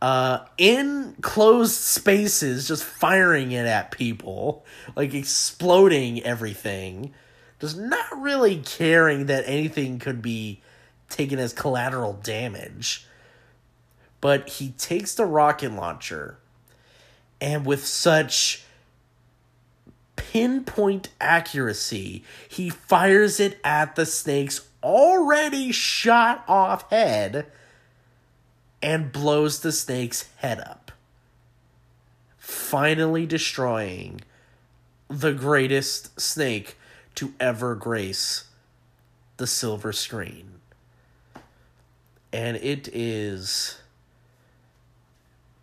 Uh, 0.03 0.45
in 0.57 1.15
closed 1.21 1.75
spaces, 1.75 2.67
just 2.67 2.83
firing 2.83 3.53
it 3.53 3.65
at 3.65 3.89
people, 3.89 4.65
like 4.97 5.13
exploding 5.13 6.21
everything 6.23 7.13
just 7.63 7.77
not 7.77 8.05
really 8.17 8.57
caring 8.57 9.27
that 9.27 9.45
anything 9.47 9.97
could 9.97 10.21
be 10.21 10.61
taken 11.07 11.39
as 11.39 11.53
collateral 11.53 12.11
damage. 12.11 13.07
But 14.19 14.49
he 14.49 14.71
takes 14.71 15.15
the 15.15 15.25
rocket 15.25 15.71
launcher 15.71 16.39
and 17.39 17.65
with 17.65 17.85
such 17.85 18.65
pinpoint 20.17 21.07
accuracy, 21.21 22.25
he 22.49 22.69
fires 22.69 23.39
it 23.39 23.57
at 23.63 23.95
the 23.95 24.05
snake's 24.05 24.67
already 24.83 25.71
shot 25.71 26.43
off 26.49 26.89
head 26.89 27.45
and 28.83 29.13
blows 29.13 29.61
the 29.61 29.71
snake's 29.71 30.29
head 30.37 30.59
up. 30.59 30.91
Finally 32.37 33.25
destroying 33.25 34.19
the 35.07 35.31
greatest 35.31 36.19
snake 36.19 36.77
to 37.15 37.33
ever 37.39 37.75
grace 37.75 38.45
the 39.37 39.47
silver 39.47 39.93
screen. 39.93 40.59
And 42.33 42.57
it 42.57 42.89
is 42.91 43.77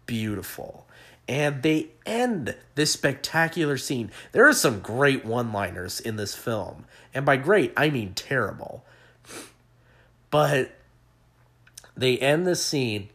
beautiful. 0.06 0.86
And 1.28 1.62
they 1.62 1.88
end 2.06 2.56
this 2.74 2.92
spectacular 2.92 3.76
scene. 3.76 4.10
There 4.32 4.48
are 4.48 4.52
some 4.52 4.80
great 4.80 5.24
one 5.24 5.52
liners 5.52 6.00
in 6.00 6.16
this 6.16 6.34
film. 6.34 6.86
And 7.12 7.26
by 7.26 7.36
great, 7.36 7.72
I 7.76 7.90
mean 7.90 8.14
terrible. 8.14 8.84
But 10.30 10.72
they 12.00 12.18
end 12.18 12.46
the 12.46 12.56
scene 12.56 13.08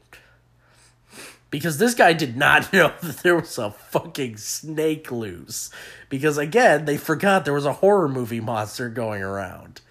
because 1.56 1.78
this 1.78 1.94
guy 1.94 2.12
did 2.12 2.36
not 2.36 2.74
know 2.74 2.92
that 3.02 3.18
there 3.20 3.38
was 3.38 3.58
a 3.58 3.72
fucking 3.72 4.36
snake 4.38 5.10
loose. 5.10 5.70
Because 6.10 6.38
again, 6.38 6.84
they 6.86 6.98
forgot 6.98 7.46
there 7.46 7.54
was 7.54 7.66
a 7.66 7.74
horror 7.74 8.10
movie 8.10 8.42
monster 8.42 8.90
going 8.90 9.22
around. 9.22 9.82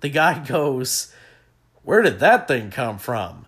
The 0.00 0.08
guy 0.08 0.38
goes, 0.44 1.12
Where 1.82 2.02
did 2.02 2.20
that 2.20 2.46
thing 2.46 2.70
come 2.70 2.98
from? 2.98 3.46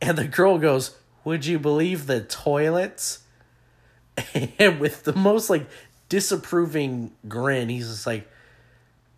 And 0.00 0.16
the 0.16 0.28
girl 0.28 0.58
goes, 0.58 0.96
Would 1.24 1.44
you 1.44 1.58
believe 1.58 2.06
the 2.06 2.20
toilets? 2.20 3.20
And 4.58 4.80
with 4.80 5.02
the 5.02 5.12
most 5.12 5.50
like 5.50 5.66
disapproving 6.08 7.12
grin, 7.28 7.68
he's 7.68 7.88
just 7.88 8.06
like, 8.06 8.30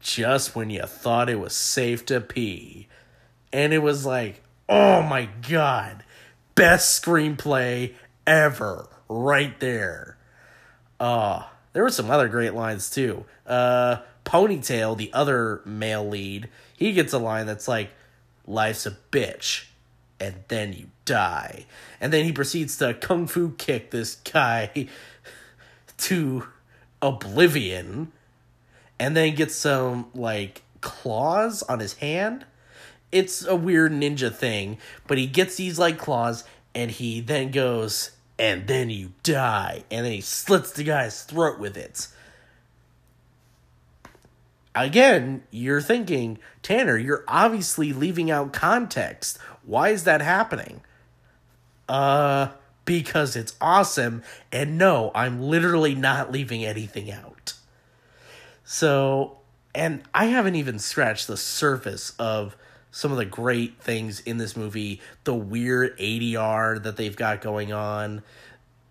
Just 0.01 0.57
when 0.57 0.71
you 0.71 0.83
thought 0.83 1.29
it 1.29 1.39
was 1.39 1.55
safe 1.55 2.07
to 2.07 2.21
pee. 2.21 2.89
And 3.53 3.73
it 3.73 3.79
was 3.79 4.05
like, 4.07 4.43
Oh 4.69 5.03
my 5.03 5.29
god 5.49 6.05
best 6.59 7.01
screenplay 7.01 7.95
ever 8.27 8.89
right 9.09 9.61
there. 9.61 10.17
Uh, 10.99 11.45
there 11.73 11.85
were 11.85 11.91
some 11.91 12.11
other 12.11 12.27
great 12.27 12.53
lines 12.53 12.91
too. 12.91 13.25
Uh, 13.47 13.99
Ponytail, 14.25 14.97
the 14.97 15.13
other 15.13 15.63
male 15.65 16.07
lead, 16.09 16.49
he 16.77 16.93
gets 16.93 17.13
a 17.13 17.19
line 17.19 17.47
that's 17.47 17.69
like, 17.69 17.91
Life's 18.45 18.87
a 18.87 18.97
bitch, 19.13 19.67
and 20.19 20.35
then 20.49 20.73
you 20.73 20.89
die. 21.05 21.67
And 22.01 22.13
then 22.13 22.25
he 22.25 22.33
proceeds 22.33 22.77
to 22.79 22.93
kung 22.93 23.29
fu 23.29 23.53
kick 23.53 23.93
this 23.93 24.17
guy 24.17 24.89
to 25.99 26.49
oblivion, 27.01 28.11
and 28.99 29.17
then 29.17 29.37
gets 29.37 29.55
some, 29.55 30.09
like, 30.13 30.63
claws 30.81 31.63
on 31.63 31.79
his 31.79 31.95
hand 31.95 32.47
it's 33.11 33.45
a 33.45 33.57
weird 33.57 33.93
ninja 33.93 34.35
thing, 34.35 34.79
but 35.07 35.19
he 35.19 35.27
gets 35.27 35.57
these 35.57 35.79
like 35.79 35.99
claws 35.99 36.45
and 36.75 36.91
he 36.91 37.21
then 37.21 37.51
goes, 37.51 38.13
and 38.39 38.67
then 38.67 38.91
you 38.91 39.13
die. 39.23 39.85
And 39.91 40.05
then 40.05 40.13
he 40.13 40.21
slits 40.21 40.73
the 40.73 40.85
guy's 40.85 41.25
throat 41.25 41.59
with 41.59 41.77
it. 41.77 42.09
Again, 44.75 45.43
you're 45.51 45.81
thinking, 45.81 46.39
Tanner, 46.63 46.97
you're 46.97 47.25
obviously 47.27 47.93
leaving 47.93 48.31
out 48.31 48.53
context. 48.53 49.39
Why 49.65 49.89
is 49.89 50.05
that 50.05 50.21
happening? 50.21 50.83
Uh, 51.89 52.51
because 52.85 53.35
it's 53.35 53.57
awesome. 53.61 54.23
And 54.53 54.79
no, 54.79 55.11
I'm 55.15 55.43
literally 55.43 55.97
not 55.97 56.31
leaving 56.31 56.65
anything 56.65 57.11
out. 57.11 57.55
So, 58.63 59.39
and 59.75 60.03
I 60.15 60.27
haven't 60.27 60.55
even 60.55 60.79
scratched 60.79 61.27
the 61.27 61.37
surface 61.37 62.13
of 62.19 62.57
some 62.91 63.13
of 63.13 63.19
the 63.19 63.25
great 63.25 63.81
things 63.81 64.21
in 64.21 64.39
this 64.39 64.57
movie, 64.57 65.01
the 65.25 65.35
weird 65.35 65.99
ADR 65.99 66.83
that 66.83 66.97
they've 66.97 67.17
got 67.17 67.41
going 67.41 67.73
on, 67.73 68.23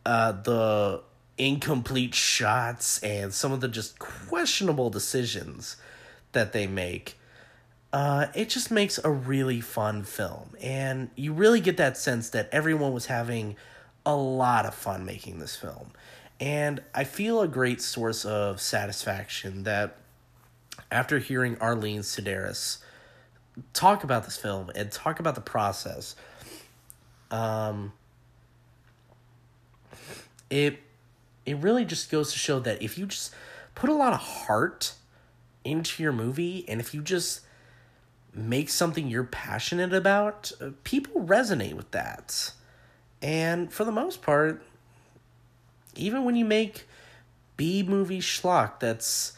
uh, 0.06 0.32
the 0.32 1.02
incomplete 1.38 2.16
shots, 2.16 3.02
and 3.04 3.34
some 3.34 3.52
of 3.52 3.62
the 3.62 3.68
just 3.68 4.00
questionable 4.00 4.89
decisions 4.89 5.78
that 6.32 6.54
they 6.54 6.68
make. 6.68 7.18
Uh, 7.93 8.28
it 8.36 8.50
just 8.50 8.70
makes 8.70 9.00
a 9.04 9.10
really 9.10 9.62
fun 9.62 10.04
film. 10.04 10.56
And 10.62 11.10
you 11.16 11.34
really 11.34 11.62
get 11.62 11.78
that 11.78 11.98
sense 11.98 12.30
that 12.32 12.50
everyone 12.52 12.93
was 12.93 13.08
having 13.08 13.56
a 14.06 14.16
lot 14.16 14.66
of 14.66 14.76
fun 14.76 15.06
making 15.06 15.39
this 15.39 15.56
film. 15.56 15.91
And 16.39 16.82
I 16.93 17.04
feel 17.04 17.41
a 17.41 17.48
great 17.48 17.82
source 17.82 18.24
of 18.24 18.62
satisfaction 18.62 19.64
that 19.64 19.98
after 20.91 21.20
hearing 21.20 21.58
Arlene 21.60 22.02
Sidaris 22.02 22.78
talk 23.74 24.03
about 24.03 24.26
this 24.26 24.38
film 24.38 24.72
and 24.76 24.91
talk 24.91 25.20
about 25.20 25.36
the 25.36 25.41
process. 25.41 26.16
Um, 27.32 27.93
it 30.49 30.80
it 31.45 31.58
really 31.58 31.86
just 31.86 32.12
goes 32.12 32.32
to 32.34 32.38
show 32.38 32.60
that 32.60 32.82
if 32.82 32.97
you 32.97 33.05
just 33.05 33.34
put 33.76 33.89
a 33.89 33.93
lot 33.93 34.14
of 34.14 34.20
heart 34.20 34.93
into 35.64 36.03
your 36.03 36.12
movie 36.12 36.66
and 36.68 36.80
if 36.80 36.93
you 36.93 37.01
just 37.01 37.41
make 38.34 38.70
something 38.70 39.08
you're 39.08 39.24
passionate 39.24 39.93
about, 39.93 40.51
uh, 40.62 40.70
people 40.84 41.22
resonate 41.24 41.74
with 41.74 41.89
that. 41.91 42.51
And 43.22 43.72
for 43.72 43.84
the 43.84 43.91
most 43.91 44.22
part, 44.22 44.62
even 45.95 46.24
when 46.24 46.36
you 46.36 46.45
make 46.45 46.86
B 47.55 47.82
movie 47.82 48.20
schlock 48.20 48.80
that's 48.80 49.34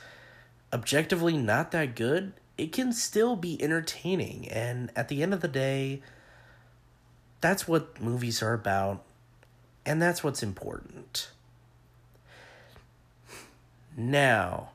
objectively 0.73 1.37
not 1.37 1.71
that 1.71 1.95
good, 1.95 2.33
it 2.59 2.71
can 2.71 2.91
still 2.91 3.35
be 3.35 3.61
entertaining. 3.61 4.47
And 4.49 4.91
at 4.95 5.07
the 5.07 5.23
end 5.23 5.33
of 5.33 5.41
the 5.41 5.47
day, 5.47 6.01
that's 7.41 7.67
what 7.67 8.01
movies 8.01 8.43
are 8.43 8.53
about, 8.53 9.03
and 9.85 10.01
that's 10.01 10.23
what's 10.23 10.43
important. 10.43 11.29
Now, 13.95 14.71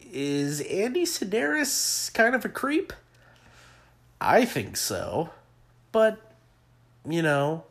is 0.00 0.60
Andy 0.62 1.04
Sidaris 1.04 2.12
kind 2.14 2.34
of 2.34 2.44
a 2.44 2.48
creep? 2.48 2.92
I 4.20 4.44
think 4.44 4.76
so. 4.76 5.30
But, 5.92 6.18
you 7.08 7.22
know, 7.22 7.64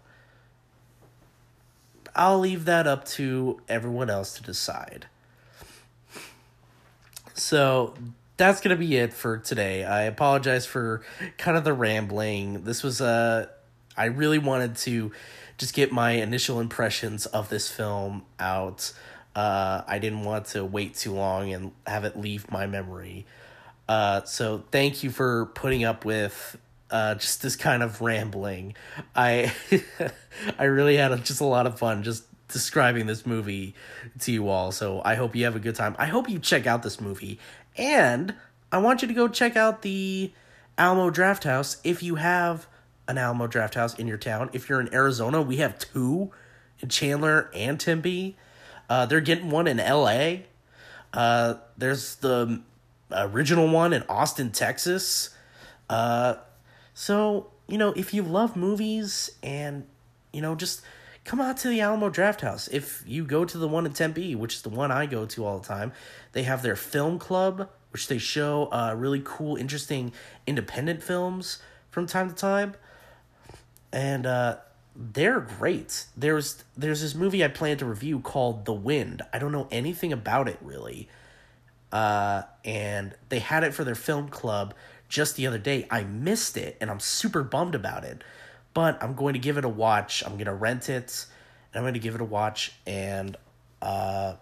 I'll 2.15 2.39
leave 2.39 2.65
that 2.65 2.85
up 2.85 3.05
to 3.05 3.61
everyone 3.67 4.09
else 4.09 4.33
to 4.35 4.43
decide. 4.43 5.07
So 7.33 7.93
that's 8.39 8.61
gonna 8.61 8.77
be 8.77 8.95
it 8.95 9.13
for 9.13 9.37
today. 9.37 9.83
I 9.83 10.03
apologize 10.03 10.65
for 10.65 11.01
kind 11.37 11.57
of 11.57 11.65
the 11.65 11.73
rambling. 11.73 12.63
This 12.63 12.81
was 12.81 13.01
uh 13.01 13.47
I 13.97 14.05
really 14.05 14.39
wanted 14.39 14.77
to 14.77 15.11
just 15.57 15.73
get 15.73 15.91
my 15.91 16.11
initial 16.11 16.61
impressions 16.61 17.25
of 17.25 17.49
this 17.49 17.69
film 17.69 18.23
out. 18.39 18.93
Uh, 19.35 19.83
I 19.85 19.99
didn't 19.99 20.23
want 20.23 20.45
to 20.47 20.63
wait 20.63 20.95
too 20.95 21.13
long 21.13 21.51
and 21.51 21.73
have 21.85 22.05
it 22.05 22.17
leave 22.17 22.49
my 22.49 22.65
memory. 22.65 23.25
Uh, 23.89 24.23
so 24.23 24.63
thank 24.71 25.03
you 25.03 25.09
for 25.09 25.47
putting 25.47 25.83
up 25.83 26.05
with 26.05 26.57
uh, 26.89 27.15
just 27.15 27.41
this 27.41 27.57
kind 27.57 27.83
of 27.83 27.99
rambling. 27.99 28.75
I 29.15 29.51
I 30.57 30.63
really 30.63 30.95
had 30.95 31.11
a, 31.11 31.17
just 31.17 31.41
a 31.41 31.45
lot 31.45 31.67
of 31.67 31.77
fun 31.77 32.03
just 32.03 32.23
describing 32.49 33.05
this 33.05 33.25
movie 33.25 33.75
to 34.19 34.31
you 34.31 34.49
all. 34.49 34.71
So 34.71 35.01
I 35.05 35.15
hope 35.15 35.35
you 35.35 35.45
have 35.45 35.55
a 35.55 35.59
good 35.59 35.75
time. 35.75 35.95
I 35.97 36.07
hope 36.07 36.29
you 36.29 36.39
check 36.39 36.67
out 36.67 36.83
this 36.83 36.99
movie, 36.99 37.39
and 37.79 38.35
I 38.71 38.77
want 38.77 39.01
you 39.01 39.07
to 39.07 39.13
go 39.13 39.27
check 39.27 39.55
out 39.55 39.81
the 39.81 40.31
Alamo 40.77 41.09
Drafthouse 41.09 41.77
if 41.83 42.03
you 42.03 42.15
have 42.15 42.67
an 43.07 43.17
Alamo 43.17 43.47
Drafthouse 43.47 43.97
in 43.97 44.05
your 44.05 44.17
town. 44.17 44.49
If 44.53 44.69
you're 44.69 44.81
in 44.81 44.93
Arizona, 44.93 45.41
we 45.41 45.57
have 45.57 45.79
two 45.79 46.29
in 46.81 46.89
Chandler 46.89 47.49
and 47.55 47.79
Tempe. 47.79 48.35
Uh, 48.89 49.05
they're 49.05 49.21
getting 49.21 49.49
one 49.49 49.65
in 49.65 49.79
L.A. 49.79 50.45
Uh, 51.13 51.55
there's 51.77 52.15
the 52.15 52.61
original 53.11 53.67
one 53.69 53.93
in 53.93 54.03
Austin, 54.03 54.51
Texas. 54.51 55.29
Uh, 55.89 56.35
so 56.93 57.49
you 57.67 57.77
know, 57.77 57.93
if 57.93 58.13
you 58.13 58.23
love 58.23 58.55
movies 58.55 59.31
and 59.41 59.85
you 60.33 60.41
know, 60.41 60.53
just 60.53 60.81
come 61.29 61.39
out 61.39 61.57
to 61.57 61.67
the 61.67 61.79
Alamo 61.79 62.09
Drafthouse. 62.09 62.67
If 62.71 63.03
you 63.05 63.23
go 63.23 63.45
to 63.45 63.57
the 63.59 63.67
one 63.67 63.85
in 63.85 63.93
Tempe, 63.93 64.33
which 64.33 64.55
is 64.55 64.61
the 64.63 64.69
one 64.69 64.91
I 64.91 65.05
go 65.05 65.27
to 65.27 65.45
all 65.45 65.59
the 65.59 65.67
time, 65.67 65.91
they 66.31 66.41
have 66.41 66.63
their 66.63 66.75
film 66.75 67.19
club, 67.19 67.69
which 67.91 68.07
they 68.07 68.17
show 68.17 68.67
uh, 68.71 68.95
really 68.97 69.21
cool, 69.23 69.55
interesting 69.55 70.11
independent 70.47 71.03
films 71.03 71.59
from 71.91 72.07
time 72.07 72.29
to 72.29 72.35
time, 72.35 72.73
and 73.93 74.25
uh, 74.25 74.57
they're 74.95 75.39
great. 75.39 76.07
There's 76.17 76.63
there's 76.75 77.01
this 77.01 77.13
movie 77.13 77.45
I 77.45 77.47
plan 77.49 77.77
to 77.77 77.85
review 77.85 78.21
called 78.21 78.65
The 78.65 78.73
Wind. 78.73 79.21
I 79.31 79.37
don't 79.37 79.51
know 79.51 79.67
anything 79.69 80.11
about 80.11 80.47
it 80.47 80.57
really, 80.63 81.09
uh, 81.91 82.41
and 82.65 83.13
they 83.29 83.37
had 83.37 83.63
it 83.63 83.75
for 83.75 83.83
their 83.83 83.93
film 83.93 84.29
club 84.29 84.73
just 85.07 85.35
the 85.35 85.45
other 85.45 85.59
day. 85.59 85.85
I 85.91 86.05
missed 86.05 86.57
it, 86.57 86.75
and 86.81 86.89
I'm 86.89 86.99
super 86.99 87.43
bummed 87.43 87.75
about 87.75 88.03
it 88.03 88.23
but 88.79 89.03
I'm 89.03 89.13
going 89.13 89.33
to 89.33 89.39
give 89.39 89.57
it 89.57 89.65
a 89.65 89.69
watch. 89.69 90.23
I'm 90.25 90.35
going 90.35 90.45
to 90.45 90.53
rent 90.53 90.87
it 90.87 91.25
and 91.73 91.79
I'm 91.79 91.83
going 91.83 91.95
to 91.95 91.99
give 91.99 92.15
it 92.15 92.21
a 92.21 92.23
watch 92.23 92.71
and 92.87 93.35
uh, 93.81 94.35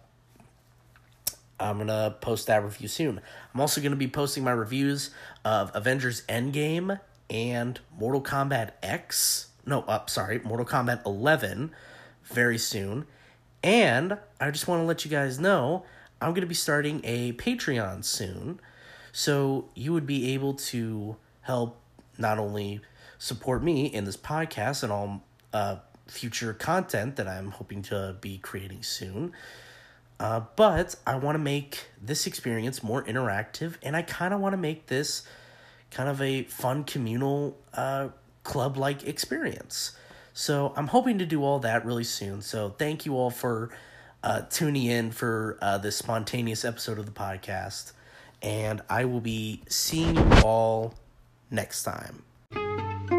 I'm 1.60 1.78
going 1.78 1.88
to 1.88 2.16
post 2.22 2.46
that 2.46 2.64
review 2.64 2.88
soon. 2.88 3.20
I'm 3.52 3.60
also 3.60 3.82
going 3.82 3.94
to 3.94 3.98
be 3.98 4.08
posting 4.08 4.44
my 4.44 4.52
reviews 4.52 5.10
of 5.44 5.72
Avengers 5.74 6.22
Endgame 6.30 7.00
and 7.32 7.80
Mortal 7.98 8.22
Kombat 8.22 8.74
X. 8.84 9.48
No, 9.66 9.82
uh, 9.82 10.06
sorry, 10.06 10.38
Mortal 10.44 10.68
Kombat 10.68 11.04
11 11.04 11.72
very 12.26 12.60
soon. 12.60 13.08
And 13.64 14.20
I 14.40 14.52
just 14.52 14.68
want 14.68 14.84
to 14.84 14.86
let 14.86 15.04
you 15.04 15.10
guys 15.10 15.40
know 15.40 15.84
I'm 16.22 16.30
going 16.30 16.42
to 16.42 16.46
be 16.46 16.54
starting 16.54 17.02
a 17.04 17.34
Patreon 17.34 18.06
soon. 18.06 18.60
So 19.12 19.70
you 19.74 19.94
would 19.94 20.06
be 20.06 20.36
able 20.36 20.54
to 20.54 21.16
help 21.42 21.82
not 22.20 22.38
only 22.38 22.82
support 23.20 23.64
me 23.64 23.86
in 23.86 24.06
this 24.06 24.18
podcast 24.18 24.84
and 24.84 24.92
all 24.92 25.24
uh, 25.54 25.78
future 26.08 26.54
content 26.54 27.16
that 27.16 27.28
I'm 27.28 27.52
hoping 27.52 27.82
to 27.84 28.16
be 28.22 28.38
creating 28.38 28.84
soon. 28.84 29.34
Uh, 30.20 30.42
but 30.56 30.96
I 31.06 31.16
want 31.16 31.36
to 31.36 31.40
make 31.40 31.90
this 32.02 32.26
experience 32.26 32.82
more 32.82 33.04
interactive, 33.04 33.76
and 33.84 33.96
I 33.96 34.02
kind 34.02 34.34
of 34.34 34.40
want 34.40 34.54
to 34.54 34.58
make 34.58 34.88
this 34.88 35.24
kind 35.92 36.10
of 36.10 36.22
a 36.22 36.44
fun 36.44 36.84
communal 36.84 37.58
uh, 37.74 38.10
club 38.44 38.78
like 38.78 39.06
experience. 39.06 39.96
So 40.34 40.74
I'm 40.76 40.88
hoping 40.88 41.20
to 41.20 41.26
do 41.26 41.44
all 41.44 41.60
that 41.60 41.86
really 41.86 42.04
soon. 42.04 42.42
So 42.42 42.70
thank 42.78 43.06
you 43.06 43.16
all 43.16 43.30
for 43.32 43.70
uh, 44.24 44.42
tuning 44.50 44.86
in 44.86 45.12
for 45.12 45.58
uh, 45.62 45.78
this 45.78 45.96
spontaneous 45.96 46.66
episode 46.66 47.00
of 47.00 47.06
the 47.06 47.12
podcast. 47.12 47.94
And 48.42 48.82
I 48.90 49.06
will 49.06 49.22
be 49.22 49.64
seeing 49.68 50.16
you 50.16 50.32
all 50.44 50.94
next 51.50 51.84
time. 51.84 52.27
Thank 52.52 53.12
you. 53.12 53.17